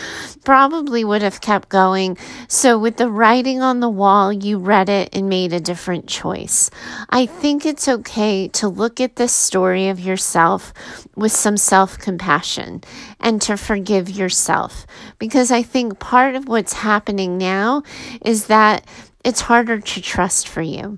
probably 0.43 1.05
would 1.05 1.21
have 1.21 1.41
kept 1.41 1.69
going. 1.69 2.17
So, 2.47 2.79
with 2.79 2.97
the 2.97 3.11
writing 3.11 3.61
on 3.61 3.81
the 3.81 3.95
wall, 4.01 4.33
you 4.33 4.55
you 4.55 4.59
read 4.59 4.87
it 4.87 5.09
and 5.13 5.27
made 5.27 5.51
a 5.51 5.59
different 5.59 6.07
choice. 6.07 6.71
I 7.09 7.25
think 7.25 7.65
it's 7.65 7.89
okay 7.89 8.47
to 8.59 8.69
look 8.69 9.01
at 9.01 9.17
this 9.17 9.33
story 9.33 9.74
of 9.75 9.99
yourself 9.99 10.73
with 11.15 11.31
some 11.31 11.57
self 11.57 11.97
compassion 11.99 12.81
and 13.19 13.41
to 13.43 13.57
forgive 13.57 14.09
yourself. 14.09 14.87
Because 15.19 15.51
I 15.51 15.61
think 15.61 15.99
part 15.99 16.35
of 16.35 16.47
what's 16.47 16.73
happening 16.73 17.37
now 17.37 17.83
is 18.23 18.47
that 18.47 18.87
it's 19.23 19.41
harder 19.41 19.79
to 19.79 20.01
trust 20.01 20.47
for 20.47 20.61
you 20.61 20.97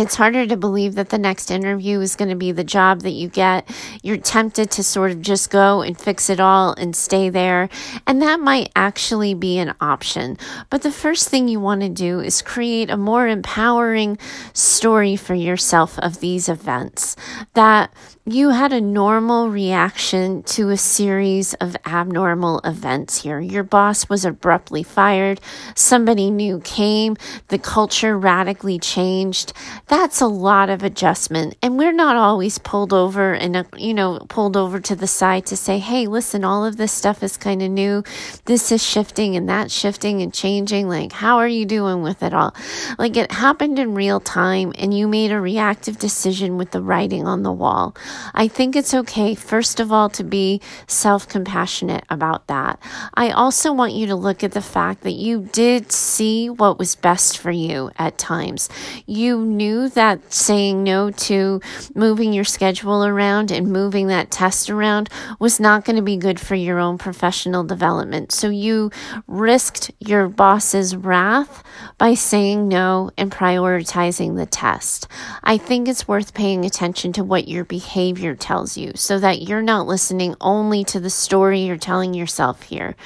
it's 0.00 0.14
harder 0.14 0.46
to 0.46 0.56
believe 0.56 0.94
that 0.94 1.10
the 1.10 1.18
next 1.18 1.50
interview 1.50 2.00
is 2.00 2.16
going 2.16 2.30
to 2.30 2.34
be 2.34 2.52
the 2.52 2.64
job 2.64 3.02
that 3.02 3.10
you 3.10 3.28
get. 3.28 3.68
You're 4.02 4.16
tempted 4.16 4.70
to 4.70 4.82
sort 4.82 5.10
of 5.10 5.20
just 5.20 5.50
go 5.50 5.82
and 5.82 5.98
fix 5.98 6.30
it 6.30 6.40
all 6.40 6.72
and 6.72 6.96
stay 6.96 7.28
there. 7.28 7.68
And 8.06 8.22
that 8.22 8.40
might 8.40 8.72
actually 8.74 9.34
be 9.34 9.58
an 9.58 9.74
option. 9.78 10.38
But 10.70 10.80
the 10.80 10.90
first 10.90 11.28
thing 11.28 11.48
you 11.48 11.60
want 11.60 11.82
to 11.82 11.90
do 11.90 12.18
is 12.18 12.40
create 12.40 12.88
a 12.88 12.96
more 12.96 13.28
empowering 13.28 14.16
story 14.54 15.16
for 15.16 15.34
yourself 15.34 15.98
of 15.98 16.20
these 16.20 16.48
events 16.48 17.14
that 17.52 17.92
you 18.26 18.50
had 18.50 18.70
a 18.70 18.82
normal 18.82 19.48
reaction 19.48 20.42
to 20.42 20.68
a 20.68 20.76
series 20.76 21.54
of 21.54 21.74
abnormal 21.86 22.60
events 22.64 23.22
here. 23.22 23.40
Your 23.40 23.62
boss 23.62 24.10
was 24.10 24.26
abruptly 24.26 24.82
fired. 24.82 25.40
Somebody 25.74 26.30
new 26.30 26.60
came. 26.60 27.16
The 27.48 27.58
culture 27.58 28.18
radically 28.18 28.78
changed. 28.78 29.54
that's 29.86 30.20
a 30.20 30.26
lot 30.26 30.68
of 30.68 30.82
adjustment. 30.82 31.56
And 31.62 31.78
we're 31.78 31.94
not 31.94 32.14
always 32.14 32.58
pulled 32.58 32.92
over 32.92 33.32
and, 33.32 33.56
uh, 33.56 33.64
you 33.78 33.94
know, 33.94 34.18
pulled 34.28 34.54
over 34.54 34.80
to 34.80 34.94
the 34.94 35.06
side 35.06 35.46
to 35.46 35.56
say, 35.56 35.78
hey, 35.78 36.06
listen, 36.06 36.44
all 36.44 36.64
of 36.64 36.76
this 36.76 36.92
stuff 36.92 37.22
is 37.22 37.38
kind 37.38 37.62
of 37.62 37.70
new. 37.70 38.04
This 38.44 38.70
is 38.70 38.84
shifting 38.84 39.34
and 39.34 39.48
that's 39.48 39.72
shifting 39.72 40.20
and 40.20 40.32
changing. 40.32 40.88
Like, 40.88 41.12
how 41.12 41.38
are 41.38 41.48
you 41.48 41.64
doing 41.64 42.02
with 42.02 42.22
it 42.22 42.34
all? 42.34 42.54
Like, 42.98 43.16
it 43.16 43.32
happened 43.32 43.78
in 43.78 43.94
real 43.94 44.20
time 44.20 44.74
and 44.78 44.92
you 44.92 45.08
made 45.08 45.32
a 45.32 45.40
reactive 45.40 45.98
decision 45.98 46.58
with 46.58 46.72
the 46.72 46.82
writing 46.82 47.26
on 47.26 47.44
the 47.44 47.52
wall. 47.52 47.96
I 48.34 48.48
think 48.48 48.76
it's 48.76 48.94
okay, 48.94 49.34
first 49.34 49.80
of 49.80 49.92
all, 49.92 50.08
to 50.10 50.24
be 50.24 50.60
self 50.86 51.28
compassionate 51.28 52.04
about 52.08 52.46
that. 52.46 52.78
I 53.14 53.30
also 53.30 53.72
want 53.72 53.92
you 53.92 54.06
to 54.06 54.14
look 54.14 54.44
at 54.44 54.52
the 54.52 54.62
fact 54.62 55.02
that 55.02 55.12
you 55.12 55.48
did 55.52 55.92
see 55.92 56.48
what 56.48 56.78
was 56.78 56.94
best 56.94 57.38
for 57.38 57.50
you 57.50 57.90
at 57.98 58.18
times. 58.18 58.68
You 59.06 59.38
knew 59.38 59.88
that 59.90 60.32
saying 60.32 60.82
no 60.82 61.10
to 61.10 61.60
moving 61.94 62.32
your 62.32 62.44
schedule 62.44 63.04
around 63.04 63.50
and 63.50 63.72
moving 63.72 64.06
that 64.08 64.30
test 64.30 64.70
around 64.70 65.08
was 65.38 65.60
not 65.60 65.84
going 65.84 65.96
to 65.96 66.02
be 66.02 66.16
good 66.16 66.40
for 66.40 66.54
your 66.54 66.78
own 66.78 66.98
professional 66.98 67.64
development. 67.64 68.32
So 68.32 68.48
you 68.48 68.90
risked 69.26 69.90
your 69.98 70.28
boss's 70.28 70.96
wrath 70.96 71.62
by 71.98 72.14
saying 72.14 72.68
no 72.68 73.10
and 73.16 73.30
prioritizing 73.30 74.36
the 74.36 74.46
test. 74.46 75.06
I 75.42 75.58
think 75.58 75.88
it's 75.88 76.08
worth 76.08 76.34
paying 76.34 76.64
attention 76.64 77.12
to 77.14 77.24
what 77.24 77.48
your 77.48 77.64
behavior 78.00 78.34
tells 78.34 78.78
you 78.78 78.92
so 78.94 79.18
that 79.18 79.42
you're 79.42 79.60
not 79.60 79.86
listening 79.86 80.34
only 80.40 80.82
to 80.82 80.98
the 80.98 81.10
story 81.10 81.60
you're 81.60 81.76
telling 81.76 82.14
yourself 82.14 82.62
here. 82.62 82.96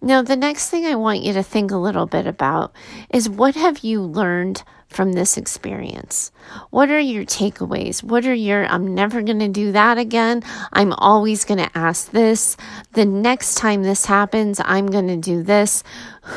Now, 0.00 0.22
the 0.22 0.34
next 0.34 0.70
thing 0.70 0.86
I 0.86 0.94
want 0.94 1.22
you 1.22 1.34
to 1.34 1.42
think 1.42 1.70
a 1.70 1.76
little 1.76 2.06
bit 2.06 2.26
about 2.26 2.72
is 3.10 3.28
what 3.28 3.54
have 3.54 3.80
you 3.80 4.00
learned 4.00 4.62
from 4.88 5.12
this 5.12 5.36
experience? 5.36 6.32
What 6.70 6.88
are 6.88 6.98
your 6.98 7.24
takeaways? 7.24 8.02
What 8.02 8.24
are 8.24 8.32
your, 8.32 8.64
I'm 8.64 8.94
never 8.94 9.20
going 9.20 9.40
to 9.40 9.48
do 9.48 9.72
that 9.72 9.98
again. 9.98 10.42
I'm 10.72 10.94
always 10.94 11.44
going 11.44 11.60
to 11.60 11.78
ask 11.78 12.10
this. 12.10 12.56
The 12.94 13.04
next 13.04 13.56
time 13.56 13.82
this 13.82 14.06
happens, 14.06 14.58
I'm 14.64 14.86
going 14.86 15.08
to 15.08 15.18
do 15.18 15.42
this. 15.42 15.84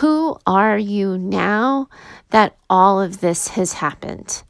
Who 0.01 0.38
are 0.45 0.77
you 0.77 1.17
now 1.17 1.88
that 2.31 2.57
all 2.69 3.01
of 3.01 3.22
this 3.22 3.48
has 3.50 3.74
happened? 3.74 4.43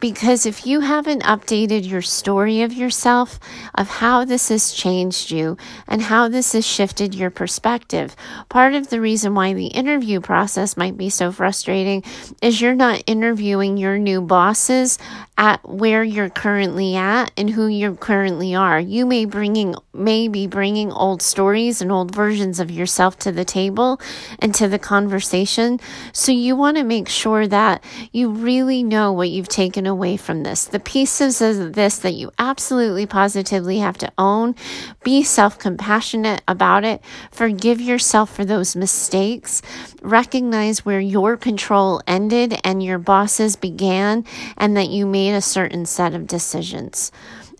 Because 0.00 0.46
if 0.46 0.66
you 0.66 0.80
haven't 0.80 1.22
updated 1.22 1.86
your 1.86 2.02
story 2.02 2.62
of 2.62 2.72
yourself, 2.72 3.38
of 3.74 3.88
how 3.88 4.24
this 4.24 4.48
has 4.48 4.72
changed 4.72 5.30
you 5.30 5.56
and 5.86 6.02
how 6.02 6.28
this 6.28 6.52
has 6.52 6.66
shifted 6.66 7.14
your 7.14 7.30
perspective, 7.30 8.16
part 8.48 8.74
of 8.74 8.88
the 8.88 9.00
reason 9.00 9.34
why 9.34 9.52
the 9.52 9.66
interview 9.66 10.20
process 10.20 10.76
might 10.76 10.96
be 10.96 11.10
so 11.10 11.30
frustrating 11.30 12.02
is 12.40 12.60
you're 12.60 12.74
not 12.74 13.02
interviewing 13.06 13.76
your 13.76 13.98
new 13.98 14.20
bosses 14.22 14.98
at 15.40 15.66
where 15.66 16.04
you're 16.04 16.28
currently 16.28 16.94
at 16.94 17.32
and 17.34 17.48
who 17.48 17.66
you 17.66 17.94
currently 17.94 18.54
are. 18.54 18.78
You 18.78 19.06
may 19.06 19.24
bringing 19.24 19.74
may 19.94 20.28
be 20.28 20.46
bringing 20.46 20.92
old 20.92 21.22
stories 21.22 21.80
and 21.80 21.90
old 21.90 22.14
versions 22.14 22.60
of 22.60 22.70
yourself 22.70 23.18
to 23.18 23.32
the 23.32 23.44
table 23.44 24.00
and 24.38 24.54
to 24.54 24.68
the 24.68 24.78
conversation. 24.78 25.80
So 26.12 26.30
you 26.30 26.56
want 26.56 26.76
to 26.76 26.84
make 26.84 27.08
sure 27.08 27.46
that 27.48 27.82
you 28.12 28.28
really 28.28 28.82
know 28.82 29.12
what 29.12 29.30
you've 29.30 29.48
taken 29.48 29.86
away 29.86 30.18
from 30.18 30.42
this. 30.42 30.66
The 30.66 30.78
pieces 30.78 31.40
of 31.40 31.72
this 31.72 31.98
that 31.98 32.12
you 32.12 32.30
absolutely 32.38 33.06
positively 33.06 33.78
have 33.78 33.96
to 33.98 34.12
own. 34.18 34.54
Be 35.02 35.22
self-compassionate 35.22 36.42
about 36.46 36.84
it. 36.84 37.02
Forgive 37.32 37.80
yourself 37.80 38.34
for 38.34 38.44
those 38.44 38.76
mistakes. 38.76 39.62
Recognize 40.02 40.84
where 40.84 41.00
your 41.00 41.38
control 41.38 42.02
ended 42.06 42.58
and 42.62 42.82
your 42.82 42.98
bosses 42.98 43.56
began 43.56 44.24
and 44.58 44.76
that 44.76 44.90
you 44.90 45.06
made 45.06 45.29
made 45.30 45.36
a 45.36 45.40
certain 45.40 45.86
set 45.86 46.12
of 46.14 46.26
decisions. 46.26 47.12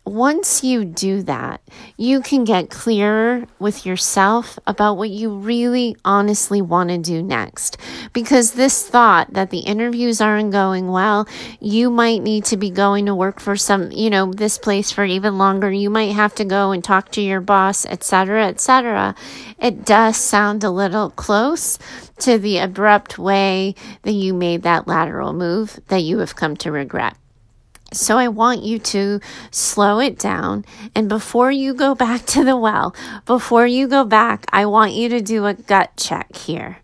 Once 0.05 0.65
you 0.65 0.85
do 0.85 1.23
that, 1.23 1.61
you 1.97 2.21
can 2.21 2.43
get 2.43 2.69
clearer 2.71 3.47
with 3.61 3.87
yourself 3.87 4.59
about 4.67 4.97
what 4.97 5.11
you 5.11 5.31
really 5.31 5.95
honestly 6.05 6.61
want 6.61 6.89
to 6.89 6.99
do 6.99 7.23
next. 7.23 7.77
Because 8.13 8.53
this 8.53 8.89
thought 8.89 9.33
that 9.35 9.51
the 9.51 9.61
interviews 9.61 10.21
aren't 10.21 10.51
going 10.51 10.89
well, 10.89 11.29
you 11.61 11.91
might 11.91 12.23
need 12.23 12.45
to 12.47 12.57
be 12.57 12.71
going 12.71 13.07
to 13.07 13.15
work 13.15 13.39
for 13.39 13.57
some, 13.57 13.93
you 13.93 14.11
know, 14.11 14.33
this 14.33 14.59
place 14.59 14.91
for 14.91 15.05
even 15.05 15.39
longer. 15.39 15.71
You 15.71 15.91
might 15.91 16.13
have 16.13 16.35
to 16.37 16.45
go 16.45 16.73
and 16.73 16.83
talk 16.83 17.13
to 17.13 17.21
your 17.21 17.41
boss, 17.41 17.87
etc., 17.87 18.49
etc. 18.49 19.15
It 19.61 19.85
does 19.85 20.17
sound 20.17 20.65
a 20.65 20.71
little 20.71 21.11
close 21.11 21.79
to 22.21 22.39
the 22.39 22.59
abrupt 22.59 23.19
way 23.19 23.77
that 24.03 24.13
you 24.13 24.35
made 24.35 24.63
that 24.63 24.89
lateral 24.89 25.35
move 25.35 25.79
that 25.87 26.03
you 26.03 26.19
have 26.19 26.35
come 26.35 26.57
to 26.57 26.73
regret. 26.73 27.20
So 27.93 28.19
I 28.19 28.29
want 28.29 28.63
you 28.63 28.79
to 28.79 29.21
slow 29.51 29.99
it 29.99 30.19
down. 30.19 30.65
And 30.95 31.09
before 31.09 31.51
you 31.51 31.75
go 31.75 31.95
back 31.95 32.27
to 32.35 32.45
the 32.45 32.57
well, 32.57 32.95
before 33.27 33.67
you 33.67 33.89
go 33.89 34.05
back, 34.05 34.47
I 34.53 34.67
want 34.67 34.93
you 34.93 35.09
to 35.11 35.21
do 35.21 35.47
a 35.47 35.55
gut 35.55 35.91
check 35.97 36.37
here 36.37 36.79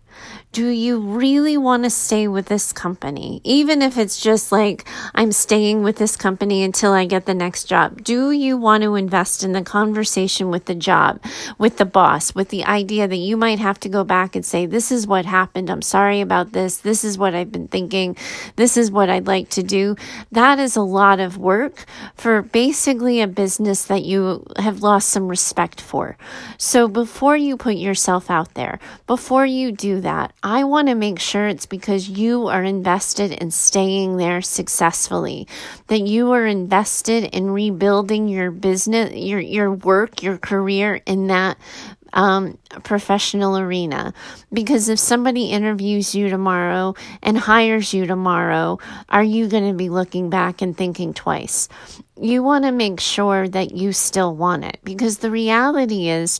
do 0.57 0.69
you 0.69 0.97
really 0.97 1.55
want 1.55 1.83
to 1.83 1.89
stay 1.91 2.27
with 2.27 2.47
this 2.47 2.73
company? 2.73 3.39
Even 3.43 3.83
if 3.83 3.95
it's 3.95 4.19
just 4.19 4.51
like, 4.51 4.89
I'm 5.13 5.31
staying 5.31 5.83
with 5.83 5.97
this 5.97 6.15
company 6.15 6.63
until 6.63 6.93
I 6.93 7.05
get 7.05 7.27
the 7.27 7.35
next 7.35 7.65
job. 7.65 8.03
Do 8.03 8.31
you 8.31 8.57
want 8.57 8.81
to 8.81 8.95
invest 8.95 9.43
in 9.43 9.51
the 9.51 9.61
conversation 9.61 10.49
with 10.49 10.65
the 10.65 10.73
job, 10.73 11.23
with 11.59 11.77
the 11.77 11.85
boss, 11.85 12.33
with 12.33 12.49
the 12.49 12.65
idea 12.65 13.07
that 13.07 13.17
you 13.17 13.37
might 13.37 13.59
have 13.59 13.79
to 13.81 13.87
go 13.87 14.03
back 14.03 14.35
and 14.35 14.43
say, 14.43 14.65
this 14.65 14.91
is 14.91 15.05
what 15.05 15.25
happened. 15.25 15.69
I'm 15.69 15.83
sorry 15.83 16.21
about 16.21 16.53
this. 16.53 16.77
This 16.77 17.03
is 17.03 17.19
what 17.19 17.35
I've 17.35 17.51
been 17.51 17.67
thinking. 17.67 18.17
This 18.55 18.77
is 18.77 18.89
what 18.89 19.11
I'd 19.11 19.27
like 19.27 19.49
to 19.49 19.61
do. 19.61 19.95
That 20.31 20.57
is 20.57 20.75
a 20.75 20.81
lot 20.81 21.19
of 21.19 21.37
work 21.37 21.85
for 22.15 22.41
basically 22.41 23.21
a 23.21 23.27
business 23.27 23.85
that 23.85 24.01
you 24.01 24.43
have 24.57 24.81
lost 24.81 25.09
some 25.09 25.27
respect 25.27 25.79
for. 25.79 26.17
So 26.57 26.87
before 26.87 27.37
you 27.37 27.57
put 27.57 27.75
yourself 27.75 28.31
out 28.31 28.55
there, 28.55 28.79
before 29.05 29.45
you 29.45 29.71
do 29.71 30.01
that, 30.01 30.33
I 30.49 30.63
want 30.63 30.87
to 30.87 30.95
make 30.95 31.19
sure 31.19 31.45
it's 31.49 31.65
because 31.65 32.07
you 32.07 32.47
are 32.47 32.63
invested 32.63 33.33
in 33.33 33.51
staying 33.51 34.15
there 34.15 34.41
successfully, 34.41 35.45
that 35.87 35.99
you 35.99 36.31
are 36.31 36.45
invested 36.45 37.25
in 37.35 37.51
rebuilding 37.51 38.29
your 38.29 38.51
business, 38.51 39.13
your, 39.13 39.41
your 39.41 39.73
work, 39.73 40.23
your 40.23 40.37
career 40.37 41.01
in 41.05 41.27
that 41.27 41.57
um, 42.13 42.57
professional 42.83 43.57
arena. 43.57 44.13
Because 44.53 44.87
if 44.87 44.99
somebody 44.99 45.47
interviews 45.47 46.15
you 46.15 46.29
tomorrow 46.29 46.95
and 47.21 47.37
hires 47.37 47.93
you 47.93 48.05
tomorrow, 48.05 48.79
are 49.09 49.23
you 49.23 49.49
going 49.49 49.67
to 49.67 49.77
be 49.77 49.89
looking 49.89 50.29
back 50.29 50.61
and 50.61 50.77
thinking 50.77 51.13
twice? 51.13 51.67
You 52.15 52.41
want 52.41 52.63
to 52.63 52.71
make 52.71 53.01
sure 53.01 53.49
that 53.49 53.71
you 53.71 53.91
still 53.91 54.33
want 54.33 54.63
it 54.63 54.79
because 54.85 55.17
the 55.17 55.29
reality 55.29 56.07
is 56.07 56.39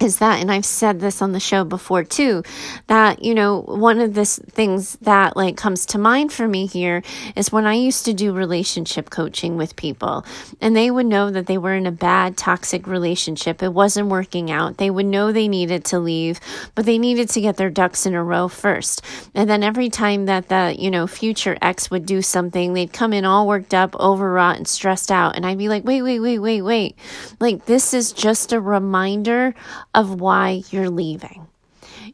is 0.00 0.18
that 0.18 0.40
and 0.40 0.50
I've 0.50 0.64
said 0.64 1.00
this 1.00 1.20
on 1.20 1.32
the 1.32 1.40
show 1.40 1.62
before 1.62 2.04
too 2.04 2.42
that 2.86 3.22
you 3.22 3.34
know 3.34 3.60
one 3.60 4.00
of 4.00 4.14
the 4.14 4.24
things 4.24 4.96
that 5.02 5.36
like 5.36 5.58
comes 5.58 5.84
to 5.86 5.98
mind 5.98 6.32
for 6.32 6.48
me 6.48 6.66
here 6.66 7.02
is 7.36 7.52
when 7.52 7.66
I 7.66 7.74
used 7.74 8.06
to 8.06 8.14
do 8.14 8.32
relationship 8.32 9.10
coaching 9.10 9.56
with 9.56 9.76
people 9.76 10.24
and 10.60 10.74
they 10.74 10.90
would 10.90 11.04
know 11.04 11.30
that 11.30 11.46
they 11.46 11.58
were 11.58 11.74
in 11.74 11.86
a 11.86 11.92
bad 11.92 12.38
toxic 12.38 12.86
relationship. 12.86 13.62
It 13.62 13.74
wasn't 13.74 14.08
working 14.08 14.50
out. 14.50 14.78
They 14.78 14.90
would 14.90 15.04
know 15.04 15.32
they 15.32 15.48
needed 15.48 15.84
to 15.86 15.98
leave 15.98 16.40
but 16.74 16.86
they 16.86 16.96
needed 16.96 17.28
to 17.30 17.40
get 17.42 17.58
their 17.58 17.70
ducks 17.70 18.06
in 18.06 18.14
a 18.14 18.24
row 18.24 18.48
first. 18.48 19.02
And 19.34 19.50
then 19.50 19.62
every 19.62 19.90
time 19.90 20.24
that 20.26 20.48
the 20.48 20.74
you 20.78 20.90
know 20.90 21.06
future 21.06 21.58
ex 21.60 21.90
would 21.90 22.06
do 22.06 22.22
something 22.22 22.72
they'd 22.72 22.92
come 22.92 23.12
in 23.12 23.26
all 23.26 23.46
worked 23.46 23.74
up 23.74 23.94
overwrought 23.96 24.56
and 24.56 24.66
stressed 24.66 25.12
out 25.12 25.36
and 25.36 25.44
I'd 25.44 25.58
be 25.58 25.68
like 25.68 25.84
wait 25.84 26.00
wait 26.00 26.20
wait 26.20 26.38
wait 26.38 26.62
wait. 26.62 26.96
Like 27.38 27.66
this 27.66 27.92
is 27.92 28.12
just 28.12 28.54
a 28.54 28.60
reminder 28.60 29.54
of 29.94 30.20
why 30.20 30.62
you're 30.70 30.90
leaving 30.90 31.49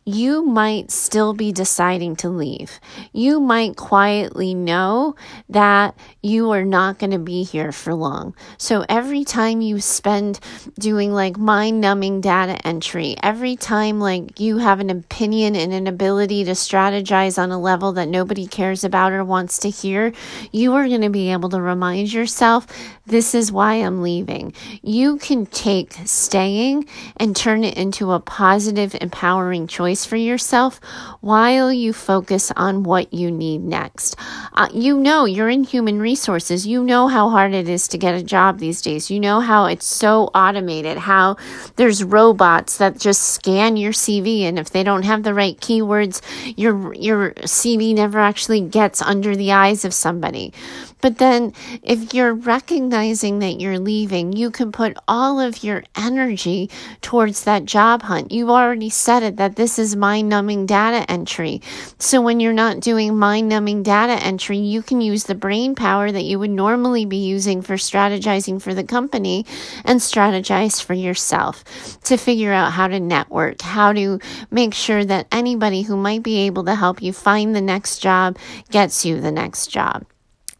you 0.08 0.40
might 0.44 0.92
still 0.92 1.34
be 1.34 1.50
deciding 1.50 2.14
to 2.14 2.28
leave. 2.28 2.78
You 3.12 3.40
might 3.40 3.74
quietly 3.74 4.54
know 4.54 5.16
that 5.48 5.98
you 6.22 6.52
are 6.52 6.64
not 6.64 7.00
going 7.00 7.10
to 7.10 7.18
be 7.18 7.42
here 7.42 7.72
for 7.72 7.92
long. 7.92 8.36
So 8.56 8.84
every 8.88 9.24
time 9.24 9.60
you 9.60 9.80
spend 9.80 10.38
doing 10.78 11.12
like 11.12 11.36
mind 11.36 11.80
numbing 11.80 12.20
data 12.20 12.64
entry, 12.64 13.16
every 13.20 13.56
time 13.56 13.98
like 13.98 14.38
you 14.38 14.58
have 14.58 14.78
an 14.78 14.90
opinion 14.90 15.56
and 15.56 15.72
an 15.72 15.88
ability 15.88 16.44
to 16.44 16.52
strategize 16.52 17.36
on 17.36 17.50
a 17.50 17.58
level 17.58 17.92
that 17.94 18.06
nobody 18.06 18.46
cares 18.46 18.84
about 18.84 19.10
or 19.10 19.24
wants 19.24 19.58
to 19.58 19.70
hear, 19.70 20.12
you 20.52 20.74
are 20.74 20.86
going 20.86 21.00
to 21.00 21.10
be 21.10 21.32
able 21.32 21.48
to 21.48 21.60
remind 21.60 22.12
yourself, 22.12 22.68
this 23.06 23.34
is 23.34 23.50
why 23.50 23.74
I'm 23.74 24.02
leaving. 24.02 24.52
You 24.82 25.16
can 25.16 25.46
take 25.46 25.94
staying 26.04 26.86
and 27.16 27.34
turn 27.34 27.64
it 27.64 27.76
into 27.76 28.12
a 28.12 28.20
positive, 28.20 28.94
empowering 29.00 29.66
choice 29.66 29.95
for 30.04 30.16
yourself 30.16 30.80
while 31.20 31.72
you 31.72 31.92
focus 31.92 32.52
on 32.56 32.82
what 32.82 33.12
you 33.12 33.30
need 33.30 33.62
next. 33.62 34.16
uh, 34.54 34.68
you 34.72 34.98
know 34.98 35.24
you're 35.24 35.48
in 35.48 35.64
human 35.64 35.98
resources. 36.00 36.66
You 36.66 36.82
know 36.82 37.08
how 37.08 37.28
hard 37.30 37.54
it 37.54 37.68
is 37.68 37.88
to 37.88 37.98
get 37.98 38.14
a 38.14 38.22
job 38.22 38.58
these 38.58 38.82
days. 38.82 39.10
You 39.10 39.20
know 39.20 39.40
how 39.40 39.66
it's 39.66 39.86
so 39.86 40.30
automated, 40.34 40.98
how 40.98 41.36
there's 41.76 42.02
robots 42.04 42.78
that 42.78 42.98
just 42.98 43.22
scan 43.22 43.76
your 43.76 43.92
CV 43.92 44.42
and 44.42 44.58
if 44.58 44.70
they 44.70 44.82
don't 44.82 45.04
have 45.04 45.22
the 45.22 45.34
right 45.34 45.56
keywords, 45.58 46.20
your 46.56 46.92
your 46.94 47.32
CV 47.46 47.94
never 47.94 48.18
actually 48.18 48.60
gets 48.60 49.00
under 49.02 49.36
the 49.36 49.52
eyes 49.52 49.84
of 49.84 49.94
somebody. 49.94 50.52
But 51.00 51.18
then 51.18 51.52
if 51.82 52.14
you're 52.14 52.34
recognizing 52.34 53.38
that 53.40 53.60
you're 53.60 53.78
leaving, 53.78 54.32
you 54.32 54.50
can 54.50 54.72
put 54.72 54.96
all 55.06 55.38
of 55.38 55.62
your 55.62 55.84
energy 55.94 56.70
towards 57.02 57.44
that 57.44 57.64
job 57.64 58.02
hunt. 58.02 58.32
You 58.32 58.50
already 58.50 58.90
said 58.90 59.22
it 59.22 59.36
that 59.36 59.56
this 59.56 59.78
is 59.78 59.94
mind 59.94 60.28
numbing 60.28 60.66
data 60.66 61.08
entry. 61.10 61.60
So 61.98 62.20
when 62.20 62.40
you're 62.40 62.52
not 62.52 62.80
doing 62.80 63.16
mind 63.16 63.48
numbing 63.48 63.82
data 63.82 64.14
entry, 64.14 64.58
you 64.58 64.82
can 64.82 65.00
use 65.00 65.24
the 65.24 65.34
brain 65.34 65.74
power 65.74 66.10
that 66.10 66.24
you 66.24 66.38
would 66.38 66.50
normally 66.50 67.04
be 67.04 67.18
using 67.18 67.62
for 67.62 67.74
strategizing 67.74 68.60
for 68.60 68.74
the 68.74 68.84
company 68.84 69.44
and 69.84 70.00
strategize 70.00 70.82
for 70.82 70.94
yourself 70.94 71.62
to 72.04 72.16
figure 72.16 72.52
out 72.52 72.72
how 72.72 72.88
to 72.88 72.98
network, 72.98 73.60
how 73.60 73.92
to 73.92 74.18
make 74.50 74.72
sure 74.72 75.04
that 75.04 75.26
anybody 75.30 75.82
who 75.82 75.96
might 75.96 76.22
be 76.22 76.38
able 76.46 76.64
to 76.64 76.74
help 76.74 77.02
you 77.02 77.12
find 77.12 77.54
the 77.54 77.60
next 77.60 77.98
job 77.98 78.38
gets 78.70 79.04
you 79.04 79.20
the 79.20 79.32
next 79.32 79.66
job. 79.68 80.04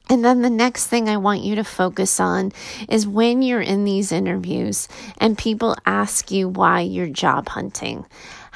And 0.08 0.24
then 0.24 0.42
the 0.42 0.50
next 0.50 0.86
thing 0.86 1.08
I 1.08 1.16
want 1.16 1.40
you 1.40 1.56
to 1.56 1.64
focus 1.64 2.20
on 2.20 2.52
is 2.88 3.08
when 3.08 3.42
you're 3.42 3.60
in 3.60 3.84
these 3.84 4.12
interviews 4.12 4.86
and 5.18 5.36
people 5.36 5.76
ask 5.84 6.30
you 6.30 6.48
why 6.48 6.80
you're 6.80 7.08
job 7.08 7.48
hunting. 7.48 8.06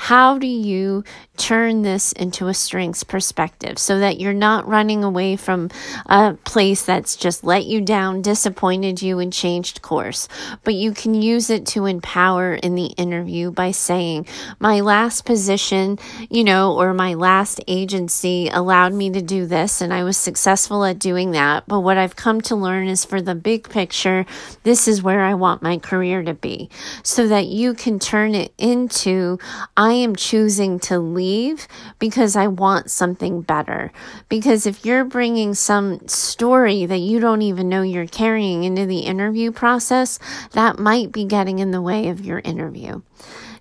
How 0.01 0.39
do 0.39 0.47
you 0.47 1.05
turn 1.37 1.83
this 1.83 2.13
into 2.13 2.49
a 2.49 2.55
strengths 2.55 3.05
perspective 3.05 3.79
so 3.79 3.99
that 3.99 4.19
you're 4.19 4.33
not 4.33 4.67
running 4.67 5.05
away 5.05 5.37
from 5.37 5.71
a 6.07 6.35
place 6.45 6.85
that's 6.85 7.17
just 7.17 7.45
let 7.45 7.65
you 7.65 7.81
down, 7.81 8.23
disappointed 8.23 9.03
you, 9.03 9.19
and 9.19 9.33
changed 9.33 9.83
course, 9.83 10.27
but 10.65 10.75
you 10.75 10.93
can 10.93 11.15
use 11.15 11.49
it 11.51 11.67
to 11.67 11.85
empower 11.85 12.55
in 12.55 12.75
the 12.75 12.87
interview 12.97 13.51
by 13.51 13.71
saying, 13.71 14.27
My 14.59 14.81
last 14.81 15.27
position, 15.27 15.99
you 16.31 16.45
know, 16.45 16.79
or 16.81 16.95
my 16.95 17.15
last 17.15 17.61
agency 17.69 18.49
allowed 18.49 18.95
me 18.95 19.11
to 19.11 19.23
do 19.23 19.47
this, 19.47 19.81
and 19.81 19.93
I 19.93 20.03
was 20.03 20.17
successful 20.17 20.85
at 20.85 20.99
doing 20.99 21.33
that. 21.33 21.65
But 21.67 21.81
what 21.81 21.99
I've 21.99 22.17
come 22.17 22.41
to 22.43 22.57
learn 22.57 22.89
is 22.89 23.05
for 23.05 23.21
the 23.21 23.35
big 23.35 23.69
picture, 23.69 24.25
this 24.63 24.89
is 24.89 25.03
where 25.03 25.21
I 25.23 25.35
want 25.35 25.63
my 25.63 25.79
career 25.79 26.23
to 26.23 26.35
be, 26.35 26.71
so 27.03 27.29
that 27.29 27.47
you 27.47 27.75
can 27.75 27.99
turn 27.99 28.35
it 28.35 28.53
into, 28.59 29.39
I 29.77 29.90
am 29.93 30.17
choosing 30.17 30.79
to 30.81 30.99
leave 30.99 31.67
because 31.99 32.37
I 32.37 32.47
want 32.47 32.91
something 32.91 33.43
better. 33.43 33.93
Because 34.29 34.67
if 34.67 34.85
you're 34.85 35.05
bringing 35.05 35.55
some 35.55 36.07
story 36.09 36.87
that 36.87 36.99
you 36.99 37.21
don't 37.21 37.43
even 37.43 37.69
know 37.69 37.83
you're 37.83 38.07
carrying 38.07 38.65
into 38.65 38.87
the 38.87 39.01
interview 39.01 39.53
process, 39.53 40.19
that 40.53 40.79
might 40.79 41.13
be 41.13 41.25
getting 41.25 41.59
in 41.59 41.71
the 41.71 41.83
way 41.83 42.09
of 42.09 42.25
your 42.25 42.41
interview. 42.41 43.03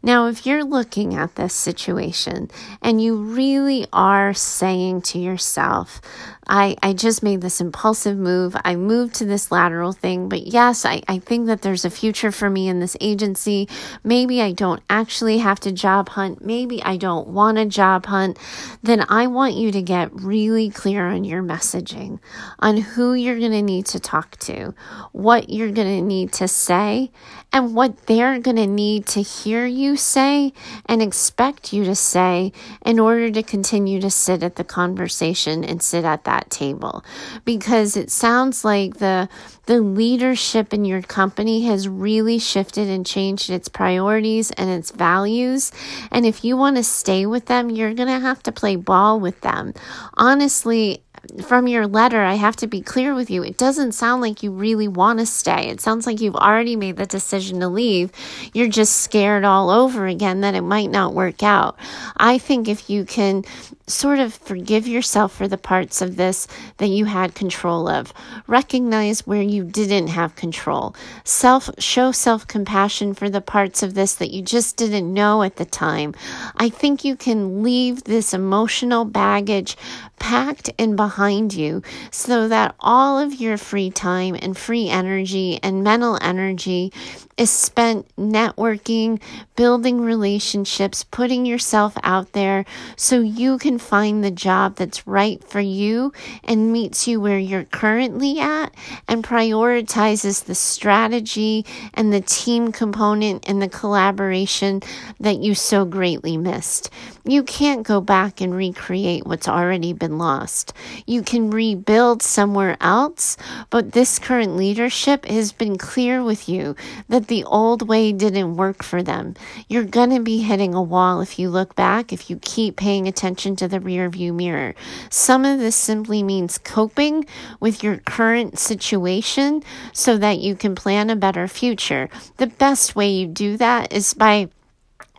Now, 0.01 0.27
if 0.27 0.45
you're 0.45 0.63
looking 0.63 1.13
at 1.13 1.35
this 1.35 1.53
situation 1.53 2.49
and 2.81 3.01
you 3.01 3.15
really 3.17 3.85
are 3.91 4.33
saying 4.33 5.01
to 5.03 5.19
yourself, 5.19 5.99
I, 6.47 6.75
I 6.81 6.93
just 6.93 7.21
made 7.21 7.41
this 7.41 7.61
impulsive 7.61 8.17
move. 8.17 8.55
I 8.65 8.75
moved 8.75 9.13
to 9.15 9.25
this 9.25 9.51
lateral 9.51 9.91
thing, 9.91 10.29
but 10.29 10.47
yes, 10.47 10.83
I, 10.83 11.03
I 11.07 11.19
think 11.19 11.45
that 11.45 11.61
there's 11.61 11.85
a 11.85 11.91
future 11.91 12.31
for 12.31 12.49
me 12.49 12.67
in 12.67 12.79
this 12.79 12.97
agency. 12.99 13.69
Maybe 14.03 14.41
I 14.41 14.51
don't 14.51 14.81
actually 14.89 15.37
have 15.39 15.59
to 15.61 15.71
job 15.71 16.09
hunt. 16.09 16.43
Maybe 16.43 16.81
I 16.81 16.97
don't 16.97 17.27
want 17.27 17.59
a 17.59 17.65
job 17.65 18.07
hunt. 18.07 18.39
Then 18.81 19.05
I 19.09 19.27
want 19.27 19.53
you 19.53 19.71
to 19.71 19.81
get 19.81 20.09
really 20.13 20.71
clear 20.71 21.07
on 21.07 21.23
your 21.23 21.43
messaging, 21.43 22.19
on 22.57 22.77
who 22.77 23.13
you're 23.13 23.37
going 23.37 23.51
to 23.51 23.61
need 23.61 23.85
to 23.87 23.99
talk 23.99 24.37
to, 24.37 24.73
what 25.11 25.49
you're 25.49 25.71
going 25.71 25.99
to 25.99 26.01
need 26.01 26.33
to 26.33 26.47
say, 26.47 27.11
and 27.51 27.75
what 27.75 28.05
they're 28.05 28.39
going 28.39 28.57
to 28.57 28.67
need 28.67 29.05
to 29.07 29.21
hear 29.21 29.65
you 29.65 29.97
say 29.97 30.53
and 30.85 31.01
expect 31.01 31.73
you 31.73 31.83
to 31.83 31.95
say 31.95 32.51
in 32.85 32.99
order 32.99 33.31
to 33.31 33.41
continue 33.41 33.99
to 33.99 34.09
sit 34.09 34.43
at 34.43 34.55
the 34.55 34.63
conversation 34.63 35.63
and 35.63 35.81
sit 35.81 36.05
at 36.05 36.25
that 36.25 36.49
table. 36.49 37.03
Because 37.45 37.97
it 37.97 38.11
sounds 38.11 38.63
like 38.63 38.97
the 38.97 39.29
the 39.65 39.81
leadership 39.81 40.73
in 40.73 40.83
your 40.83 41.03
company 41.03 41.61
has 41.65 41.87
really 41.87 42.39
shifted 42.39 42.87
and 42.87 43.05
changed 43.05 43.51
its 43.51 43.67
priorities 43.67 44.49
and 44.51 44.67
its 44.69 44.89
values. 44.89 45.71
And 46.11 46.25
if 46.25 46.43
you 46.43 46.57
want 46.57 46.77
to 46.77 46.83
stay 46.83 47.25
with 47.25 47.45
them 47.45 47.69
you're 47.69 47.93
going 47.93 48.09
to 48.09 48.19
have 48.19 48.41
to 48.43 48.51
play 48.51 48.75
ball 48.75 49.19
with 49.19 49.41
them. 49.41 49.73
Honestly 50.17 51.03
from 51.43 51.67
your 51.67 51.87
letter, 51.87 52.21
I 52.21 52.35
have 52.35 52.55
to 52.57 52.67
be 52.67 52.81
clear 52.81 53.13
with 53.13 53.29
you. 53.29 53.43
It 53.43 53.57
doesn't 53.57 53.93
sound 53.93 54.21
like 54.21 54.43
you 54.43 54.51
really 54.51 54.87
want 54.87 55.19
to 55.19 55.25
stay. 55.25 55.69
It 55.69 55.81
sounds 55.81 56.05
like 56.05 56.21
you've 56.21 56.35
already 56.35 56.75
made 56.75 56.97
the 56.97 57.05
decision 57.05 57.59
to 57.59 57.67
leave. 57.67 58.11
You're 58.53 58.67
just 58.67 58.97
scared 58.97 59.43
all 59.43 59.69
over 59.69 60.07
again 60.07 60.41
that 60.41 60.55
it 60.55 60.61
might 60.61 60.89
not 60.89 61.13
work 61.13 61.43
out. 61.43 61.77
I 62.17 62.37
think 62.37 62.67
if 62.67 62.89
you 62.89 63.05
can 63.05 63.43
sort 63.87 64.19
of 64.19 64.33
forgive 64.33 64.87
yourself 64.87 65.33
for 65.33 65.47
the 65.47 65.57
parts 65.57 66.01
of 66.01 66.15
this 66.15 66.47
that 66.77 66.87
you 66.87 67.05
had 67.05 67.33
control 67.33 67.87
of, 67.87 68.13
recognize 68.47 69.25
where 69.25 69.41
you 69.41 69.63
didn't 69.63 70.07
have 70.07 70.35
control, 70.35 70.95
self 71.23 71.69
show 71.79 72.11
self-compassion 72.11 73.13
for 73.13 73.29
the 73.29 73.41
parts 73.41 73.81
of 73.81 73.93
this 73.93 74.15
that 74.15 74.31
you 74.31 74.41
just 74.41 74.77
didn't 74.77 75.13
know 75.13 75.43
at 75.43 75.55
the 75.55 75.65
time. 75.65 76.13
I 76.55 76.69
think 76.69 77.03
you 77.03 77.15
can 77.15 77.63
leave 77.63 78.03
this 78.03 78.33
emotional 78.33 79.05
baggage 79.05 79.75
packed 80.19 80.69
and 80.77 80.95
behind 80.95 81.18
you 81.19 81.81
so 82.11 82.47
that 82.47 82.75
all 82.79 83.19
of 83.19 83.33
your 83.35 83.57
free 83.57 83.89
time 83.89 84.35
and 84.41 84.57
free 84.57 84.87
energy 84.89 85.59
and 85.61 85.83
mental 85.83 86.17
energy 86.21 86.91
is 87.37 87.49
spent 87.49 88.05
networking, 88.17 89.21
building 89.55 90.01
relationships, 90.01 91.05
putting 91.05 91.45
yourself 91.45 91.97
out 92.03 92.33
there 92.33 92.65
so 92.97 93.21
you 93.21 93.57
can 93.57 93.79
find 93.79 94.23
the 94.23 94.31
job 94.31 94.75
that's 94.75 95.07
right 95.07 95.41
for 95.45 95.61
you 95.61 96.11
and 96.43 96.73
meets 96.73 97.07
you 97.07 97.21
where 97.21 97.39
you're 97.39 97.63
currently 97.63 98.39
at 98.39 98.73
and 99.07 99.23
prioritizes 99.23 100.45
the 100.45 100.55
strategy 100.55 101.65
and 101.93 102.11
the 102.11 102.21
team 102.21 102.73
component 102.73 103.47
and 103.47 103.61
the 103.61 103.69
collaboration 103.69 104.81
that 105.19 105.37
you 105.37 105.55
so 105.55 105.85
greatly 105.85 106.35
missed. 106.35 106.89
You 107.29 107.43
can't 107.43 107.85
go 107.85 108.01
back 108.01 108.41
and 108.41 108.55
recreate 108.55 109.27
what's 109.27 109.47
already 109.47 109.93
been 109.93 110.17
lost. 110.17 110.73
You 111.05 111.21
can 111.21 111.51
rebuild 111.51 112.23
somewhere 112.23 112.75
else, 112.81 113.37
but 113.69 113.91
this 113.91 114.17
current 114.17 114.55
leadership 114.55 115.25
has 115.25 115.51
been 115.51 115.77
clear 115.77 116.23
with 116.23 116.49
you 116.49 116.75
that 117.07 117.27
the 117.27 117.43
old 117.43 117.87
way 117.87 118.13
didn't 118.13 118.55
work 118.55 118.81
for 118.81 119.03
them. 119.03 119.35
You're 119.67 119.83
going 119.83 120.09
to 120.09 120.21
be 120.21 120.39
hitting 120.39 120.73
a 120.73 120.81
wall 120.81 121.21
if 121.21 121.37
you 121.37 121.51
look 121.51 121.75
back, 121.75 122.11
if 122.11 122.31
you 122.31 122.39
keep 122.41 122.77
paying 122.77 123.07
attention 123.07 123.55
to 123.57 123.67
the 123.67 123.79
rear 123.79 124.09
view 124.09 124.33
mirror. 124.33 124.73
Some 125.11 125.45
of 125.45 125.59
this 125.59 125.75
simply 125.75 126.23
means 126.23 126.57
coping 126.57 127.27
with 127.59 127.83
your 127.83 127.97
current 127.97 128.57
situation 128.57 129.61
so 129.93 130.17
that 130.17 130.39
you 130.39 130.55
can 130.55 130.73
plan 130.73 131.11
a 131.11 131.15
better 131.15 131.47
future. 131.47 132.09
The 132.37 132.47
best 132.47 132.95
way 132.95 133.11
you 133.11 133.27
do 133.27 133.55
that 133.57 133.93
is 133.93 134.15
by 134.15 134.49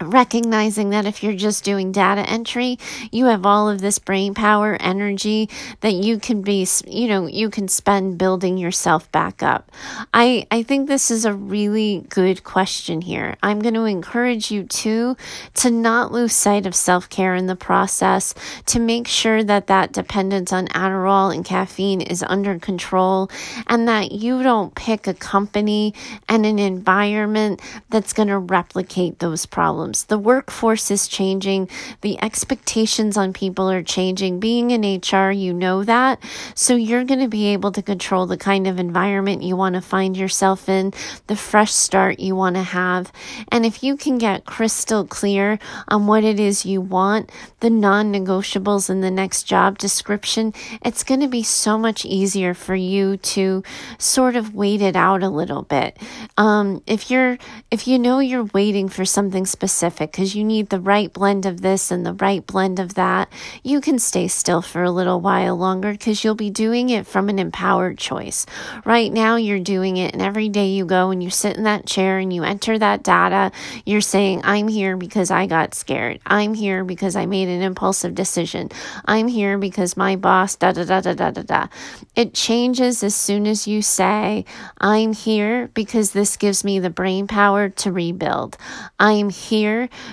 recognizing 0.01 0.91
that 0.91 1.05
if 1.05 1.23
you're 1.23 1.35
just 1.35 1.63
doing 1.63 1.93
data 1.93 2.23
entry, 2.29 2.79
you 3.13 3.27
have 3.27 3.45
all 3.45 3.69
of 3.69 3.81
this 3.81 3.99
brain 3.99 4.33
power, 4.35 4.77
energy 4.81 5.49
that 5.81 5.93
you 5.93 6.19
can 6.19 6.41
be, 6.43 6.67
you 6.87 7.07
know, 7.07 7.27
you 7.27 7.51
can 7.51 7.69
spend 7.69 8.17
building 8.17 8.57
yourself 8.57 9.11
back 9.13 9.43
up. 9.43 9.71
I, 10.15 10.47
I 10.51 10.63
think 10.63 10.89
this 10.89 11.11
is 11.11 11.25
a 11.25 11.35
really 11.35 12.07
good 12.09 12.45
question 12.45 13.03
here. 13.03 13.37
I'm 13.43 13.61
going 13.61 13.75
to 13.75 13.85
encourage 13.85 14.51
you 14.51 14.65
to, 14.65 15.17
to 15.55 15.71
not 15.71 16.13
lose 16.13 16.33
sight 16.33 16.67
of 16.67 16.75
self-care 16.75 17.35
in 17.35 17.47
the 17.47 17.57
process, 17.57 18.35
to 18.67 18.81
make 18.81 19.07
sure 19.07 19.45
that 19.45 19.67
that 19.67 19.93
dependence 19.93 20.53
on 20.53 20.69
Adderall 20.69 21.35
and 21.35 21.45
caffeine 21.45 22.01
is 22.01 22.23
under 22.23 22.59
control 22.59 23.31
and 23.67 23.87
that 23.87 24.13
you 24.13 24.43
don't 24.43 24.75
pick 24.75 25.07
a 25.07 25.15
company 25.15 25.93
and 26.29 26.47
an 26.47 26.59
environment 26.59 27.61
that's 27.91 28.13
going 28.13 28.29
to 28.29 28.39
replicate 28.39 29.19
those 29.19 29.45
problems 29.45 29.90
problems. 29.91 30.05
The 30.07 30.19
workforce 30.19 30.91
is 30.91 31.09
changing. 31.09 31.69
The 32.01 32.23
expectations 32.23 33.17
on 33.17 33.33
people 33.33 33.71
are 33.71 33.83
changing. 33.83 34.41
Being 34.41 34.71
in 34.71 34.83
HR, 34.83 35.31
you 35.31 35.53
know 35.53 35.85
that. 35.85 36.23
So 36.55 36.77
you're 36.77 37.05
going 37.05 37.21
to 37.21 37.29
be 37.29 37.49
able 37.49 37.73
to 37.73 37.83
control 37.83 38.27
the 38.27 38.37
kind 38.37 38.67
of 38.67 38.79
environment 38.79 39.43
you 39.43 39.57
want 39.57 39.75
to 39.75 39.81
find 39.81 40.17
yourself 40.17 40.69
in, 40.69 40.93
the 41.27 41.37
fresh 41.37 41.73
start 41.73 42.21
you 42.21 42.37
want 42.37 42.57
to 42.57 42.63
have. 42.63 43.13
And 43.51 43.67
if 43.67 43.83
you 43.83 43.97
can 43.97 44.19
get 44.19 44.45
crystal 44.45 45.07
clear 45.07 45.59
on 45.89 46.07
what 46.07 46.25
it 46.25 46.39
is 46.39 46.67
you 46.67 46.81
want, 46.81 47.31
the 47.61 47.71
non 47.71 48.13
negotiables 48.13 48.91
in 48.91 49.01
the 49.01 49.11
next 49.11 49.45
job 49.45 49.79
description, 49.79 50.53
it's 50.85 51.05
going 51.05 51.21
to 51.21 51.29
be 51.29 51.43
so 51.43 51.79
much 51.79 52.05
easier 52.05 52.55
for 52.55 52.75
you 52.75 53.17
to 53.17 53.63
sort 53.99 54.37
of 54.37 54.55
wait 54.55 54.81
it 54.83 54.97
out 54.97 55.23
a 55.23 55.29
little 55.29 55.63
bit. 55.63 55.97
Um, 56.37 56.83
if 56.87 57.11
you're, 57.11 57.39
if 57.71 57.87
you 57.87 57.99
know 57.99 58.21
you're 58.21 58.49
waiting 58.55 58.89
for 58.89 59.05
something 59.05 59.47
specific, 59.47 59.80
specific 59.81 60.13
because 60.13 60.35
you 60.35 60.45
need 60.45 60.69
the 60.69 60.79
right 60.79 61.11
blend 61.11 61.47
of 61.47 61.63
this 61.63 61.91
and 61.91 62.05
the 62.05 62.13
right 62.13 62.47
blend 62.47 62.79
of 62.79 62.95
that, 62.97 63.33
you 63.63 63.81
can 63.81 63.99
stay 63.99 64.29
still 64.29 64.61
for 64.61 64.83
a 64.83 64.91
little 64.91 65.23
while 65.23 65.57
longer 65.57 65.93
because 65.93 66.23
you'll 66.23 66.35
be 66.35 66.51
doing 66.51 66.91
it 66.91 67.07
from 67.07 67.31
an 67.31 67.39
empowered 67.39 67.97
choice. 67.97 68.45
Right 68.85 69.11
now, 69.11 69.37
you're 69.37 69.59
doing 69.59 69.97
it, 69.97 70.13
and 70.13 70.21
every 70.21 70.51
day 70.51 70.67
you 70.67 70.85
go 70.85 71.09
and 71.09 71.23
you 71.23 71.31
sit 71.31 71.57
in 71.57 71.63
that 71.63 71.87
chair 71.87 72.19
and 72.19 72.31
you 72.31 72.45
enter 72.45 72.79
that 72.79 73.03
data, 73.03 73.53
you're 73.87 74.03
saying, 74.03 74.43
I'm 74.45 74.69
here 74.69 74.99
because 74.99 75.31
I 75.31 75.47
got 75.47 75.75
scared. 75.75 76.21
I'm 76.27 76.53
here 76.53 76.85
because 76.85 77.17
I 77.17 77.25
made 77.25 77.49
an 77.49 77.63
impulsive 77.63 78.15
decision. 78.15 78.69
I'm 79.07 79.29
here 79.29 79.57
because 79.57 79.97
my 79.97 80.17
boss, 80.17 80.57
da 80.57 80.73
da 80.73 80.85
da 80.85 81.01
da 81.01 81.15
da 81.15 81.31
da 81.31 81.43
da. 81.43 81.67
It 82.15 82.35
changes 82.35 83.03
as 83.03 83.15
soon 83.15 83.47
as 83.47 83.67
you 83.67 83.81
say, 83.81 84.45
I'm 84.79 85.15
here 85.15 85.69
because 85.73 86.11
this 86.11 86.37
gives 86.37 86.65
me 86.65 86.81
the 86.81 86.91
brain 86.91 87.27
power 87.27 87.71
to 87.71 87.91
rebuild. 87.91 88.59
I'm 88.99 89.31
here 89.31 89.70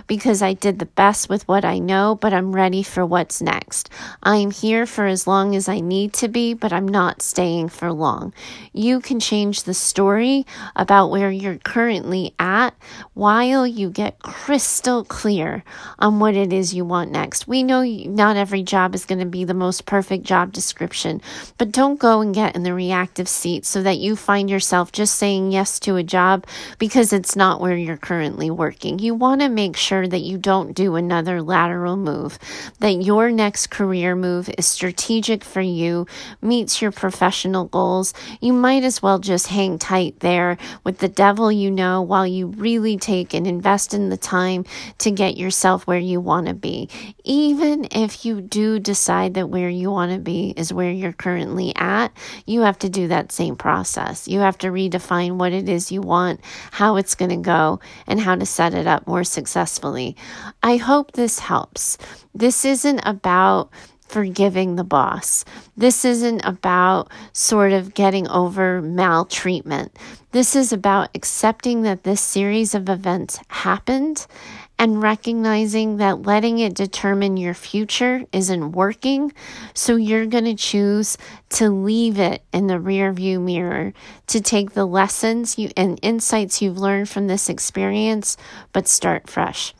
because 0.07 0.41
I 0.41 0.53
did 0.53 0.79
the 0.79 0.85
best 0.85 1.29
with 1.29 1.47
what 1.47 1.65
I 1.65 1.79
know, 1.79 2.15
but 2.15 2.33
I'm 2.33 2.55
ready 2.55 2.83
for 2.83 3.05
what's 3.05 3.41
next. 3.41 3.89
I'm 4.23 4.51
here 4.51 4.85
for 4.85 5.05
as 5.05 5.27
long 5.27 5.55
as 5.55 5.67
I 5.67 5.79
need 5.79 6.13
to 6.13 6.27
be, 6.27 6.53
but 6.53 6.71
I'm 6.73 6.87
not 6.87 7.21
staying 7.21 7.69
for 7.69 7.91
long. 7.91 8.33
You 8.73 8.99
can 8.99 9.19
change 9.19 9.63
the 9.63 9.73
story 9.73 10.45
about 10.75 11.09
where 11.09 11.31
you're 11.31 11.57
currently 11.57 12.33
at 12.39 12.71
while 13.13 13.65
you 13.65 13.89
get 13.89 14.19
crystal 14.19 15.03
clear 15.03 15.63
on 15.99 16.19
what 16.19 16.35
it 16.35 16.53
is 16.53 16.73
you 16.73 16.85
want 16.85 17.11
next. 17.11 17.47
We 17.47 17.63
know 17.63 17.83
not 17.83 18.37
every 18.37 18.63
job 18.63 18.95
is 18.95 19.05
going 19.05 19.19
to 19.19 19.25
be 19.25 19.43
the 19.43 19.53
most 19.53 19.85
perfect 19.85 20.23
job 20.23 20.53
description, 20.53 21.21
but 21.57 21.71
don't 21.71 21.99
go 21.99 22.21
and 22.21 22.33
get 22.33 22.55
in 22.55 22.63
the 22.63 22.73
reactive 22.73 23.27
seat 23.27 23.65
so 23.65 23.81
that 23.83 23.97
you 23.97 24.15
find 24.15 24.49
yourself 24.49 24.91
just 24.91 25.15
saying 25.15 25.51
yes 25.51 25.79
to 25.81 25.95
a 25.95 26.03
job 26.03 26.45
because 26.79 27.13
it's 27.13 27.35
not 27.35 27.61
where 27.61 27.75
you're 27.75 27.97
currently 27.97 28.49
working. 28.49 28.99
You 28.99 29.15
want 29.15 29.41
to 29.41 29.46
make 29.49 29.77
sure 29.77 30.07
that 30.07 30.19
you 30.19 30.37
don't 30.37 30.73
do 30.73 30.95
another 30.95 31.41
lateral 31.41 31.97
move, 31.97 32.39
that 32.79 33.01
your 33.01 33.31
next 33.31 33.67
career 33.67 34.15
move 34.15 34.49
is 34.57 34.67
strategic 34.67 35.43
for 35.43 35.61
you, 35.61 36.07
meets 36.41 36.81
your 36.81 36.91
professional 36.91 37.65
goals. 37.65 38.13
You 38.41 38.53
might 38.53 38.83
as 38.83 39.01
well 39.01 39.19
just 39.19 39.47
hang 39.47 39.79
tight 39.79 40.19
there 40.19 40.57
with 40.83 40.99
the 40.99 41.07
devil 41.07 41.51
you 41.51 41.71
know 41.71 42.01
while 42.01 42.27
you 42.27 42.47
really 42.47 42.97
take 42.97 43.33
and 43.33 43.47
invest 43.47 43.93
in 43.93 44.09
the 44.09 44.17
time 44.17 44.65
to 44.99 45.11
get 45.11 45.37
yourself 45.37 45.87
where 45.87 45.97
you 45.99 46.19
want 46.19 46.47
to 46.47 46.53
be. 46.53 46.89
Even 47.23 47.87
if 47.91 48.25
you 48.25 48.41
do 48.41 48.79
decide 48.79 49.33
that 49.35 49.49
where 49.49 49.69
you 49.69 49.91
want 49.91 50.11
to 50.11 50.19
be 50.19 50.53
is 50.57 50.73
where 50.73 50.91
you're 50.91 51.13
currently 51.13 51.73
at, 51.75 52.11
you 52.45 52.61
have 52.61 52.79
to 52.79 52.89
do 52.89 53.07
that 53.07 53.31
same 53.31 53.55
process. 53.55 54.27
You 54.27 54.39
have 54.39 54.57
to 54.59 54.67
redefine 54.67 55.37
what 55.37 55.53
it 55.53 55.69
is 55.69 55.91
you 55.91 56.01
want, 56.01 56.41
how 56.71 56.95
it's 56.95 57.15
going 57.15 57.31
to 57.31 57.37
go, 57.37 57.79
and 58.07 58.19
how 58.19 58.35
to 58.35 58.45
set 58.45 58.73
it 58.73 58.87
up 58.87 59.07
more 59.07 59.23
successfully. 59.23 59.36
I 60.63 60.77
hope 60.77 61.11
this 61.11 61.39
helps. 61.39 61.97
This 62.33 62.65
isn't 62.65 63.01
about 63.03 63.69
forgiving 64.07 64.75
the 64.75 64.83
boss. 64.83 65.43
This 65.75 66.05
isn't 66.05 66.41
about 66.45 67.11
sort 67.33 67.73
of 67.73 67.93
getting 67.93 68.27
over 68.29 68.81
maltreatment. 68.81 69.95
This 70.31 70.55
is 70.55 70.71
about 70.71 71.09
accepting 71.13 71.81
that 71.81 72.03
this 72.03 72.21
series 72.21 72.73
of 72.73 72.89
events 72.89 73.39
happened 73.49 74.25
and 74.79 75.01
recognizing 75.01 75.97
that 75.97 76.21
letting 76.23 76.59
it 76.59 76.73
determine 76.75 77.37
your 77.37 77.53
future 77.53 78.23
isn't 78.31 78.73
working. 78.73 79.31
So 79.73 79.95
you're 79.95 80.27
going 80.27 80.45
to 80.45 80.55
choose 80.55 81.17
to 81.51 81.69
leave 81.69 82.19
it 82.19 82.43
in 82.53 82.67
the 82.67 82.79
rear 82.79 83.11
view 83.11 83.39
mirror, 83.39 83.93
to 84.27 84.41
take 84.41 84.71
the 84.71 84.85
lessons 84.85 85.57
you 85.57 85.69
and 85.75 85.99
insights 86.01 86.61
you've 86.61 86.77
learned 86.77 87.09
from 87.09 87.27
this 87.27 87.49
experience, 87.49 88.37
but 88.73 88.87
start 88.87 89.29
fresh. 89.29 89.73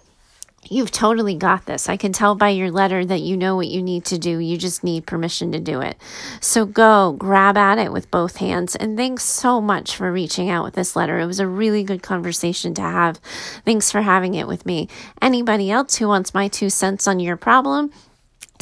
You've 0.69 0.91
totally 0.91 1.36
got 1.36 1.65
this. 1.65 1.88
I 1.88 1.97
can 1.97 2.12
tell 2.12 2.36
by 2.36 2.49
your 2.49 2.71
letter 2.71 3.06
that 3.06 3.21
you 3.21 3.38
know 3.38 3.56
what 3.56 3.67
you 3.67 3.82
need 3.82 4.06
to 4.06 4.17
do. 4.17 4.39
You 4.39 4.58
just 4.58 4.84
need 4.84 5.08
permission 5.08 5.51
to 5.53 5.60
do 5.60 5.82
it. 5.82 5.97
So 6.41 6.65
go 6.65 7.13
grab 7.17 7.58
at 7.58 7.77
it 7.77 7.91
with 7.91 8.12
both 8.12 8.38
hands. 8.38 8.75
And 8.75 8.97
thanks 8.97 9.23
so 9.23 9.62
much 9.62 9.95
for 9.95 10.12
reaching 10.12 10.49
out 10.49 10.63
with 10.63 10.75
this 10.75 10.95
letter. 10.95 11.19
It 11.19 11.25
was 11.25 11.39
a 11.39 11.47
really 11.47 11.84
good 11.84 12.03
conversation 12.03 12.73
to 12.75 12.82
have. 12.82 13.17
Thanks 13.65 13.91
for 13.91 14.01
having 14.01 14.34
it 14.36 14.47
with 14.47 14.65
me. 14.65 14.89
Anybody 15.21 15.71
else 15.71 15.95
who 15.95 16.08
wants 16.08 16.34
my 16.34 16.47
two 16.47 16.69
cents 16.69 17.08
on 17.08 17.19
your 17.19 17.38
problem, 17.38 17.91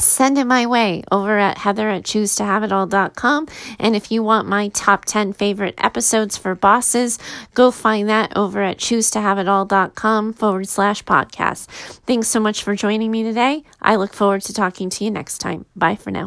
send 0.00 0.38
it 0.38 0.46
my 0.46 0.66
way 0.66 1.02
over 1.10 1.38
at 1.38 1.58
heather 1.58 1.88
at 1.88 2.04
choose 2.04 2.34
to 2.36 2.44
have 2.44 2.62
it 2.62 2.72
all.com 2.72 3.46
and 3.78 3.96
if 3.96 4.10
you 4.10 4.22
want 4.22 4.48
my 4.48 4.68
top 4.68 5.04
10 5.04 5.32
favorite 5.32 5.74
episodes 5.78 6.36
for 6.36 6.54
bosses 6.54 7.18
go 7.54 7.70
find 7.70 8.08
that 8.08 8.32
over 8.36 8.62
at 8.62 8.78
choose 8.78 9.10
to 9.10 9.20
have 9.20 9.38
it 9.38 9.48
all.com 9.48 10.32
forward 10.32 10.68
slash 10.68 11.04
podcast. 11.04 11.66
Thanks 12.06 12.28
so 12.28 12.40
much 12.40 12.62
for 12.62 12.74
joining 12.74 13.10
me 13.10 13.22
today. 13.22 13.64
I 13.80 13.96
look 13.96 14.12
forward 14.12 14.42
to 14.42 14.52
talking 14.52 14.90
to 14.90 15.04
you 15.04 15.10
next 15.10 15.38
time. 15.38 15.66
Bye 15.74 15.96
for 15.96 16.10
now 16.10 16.24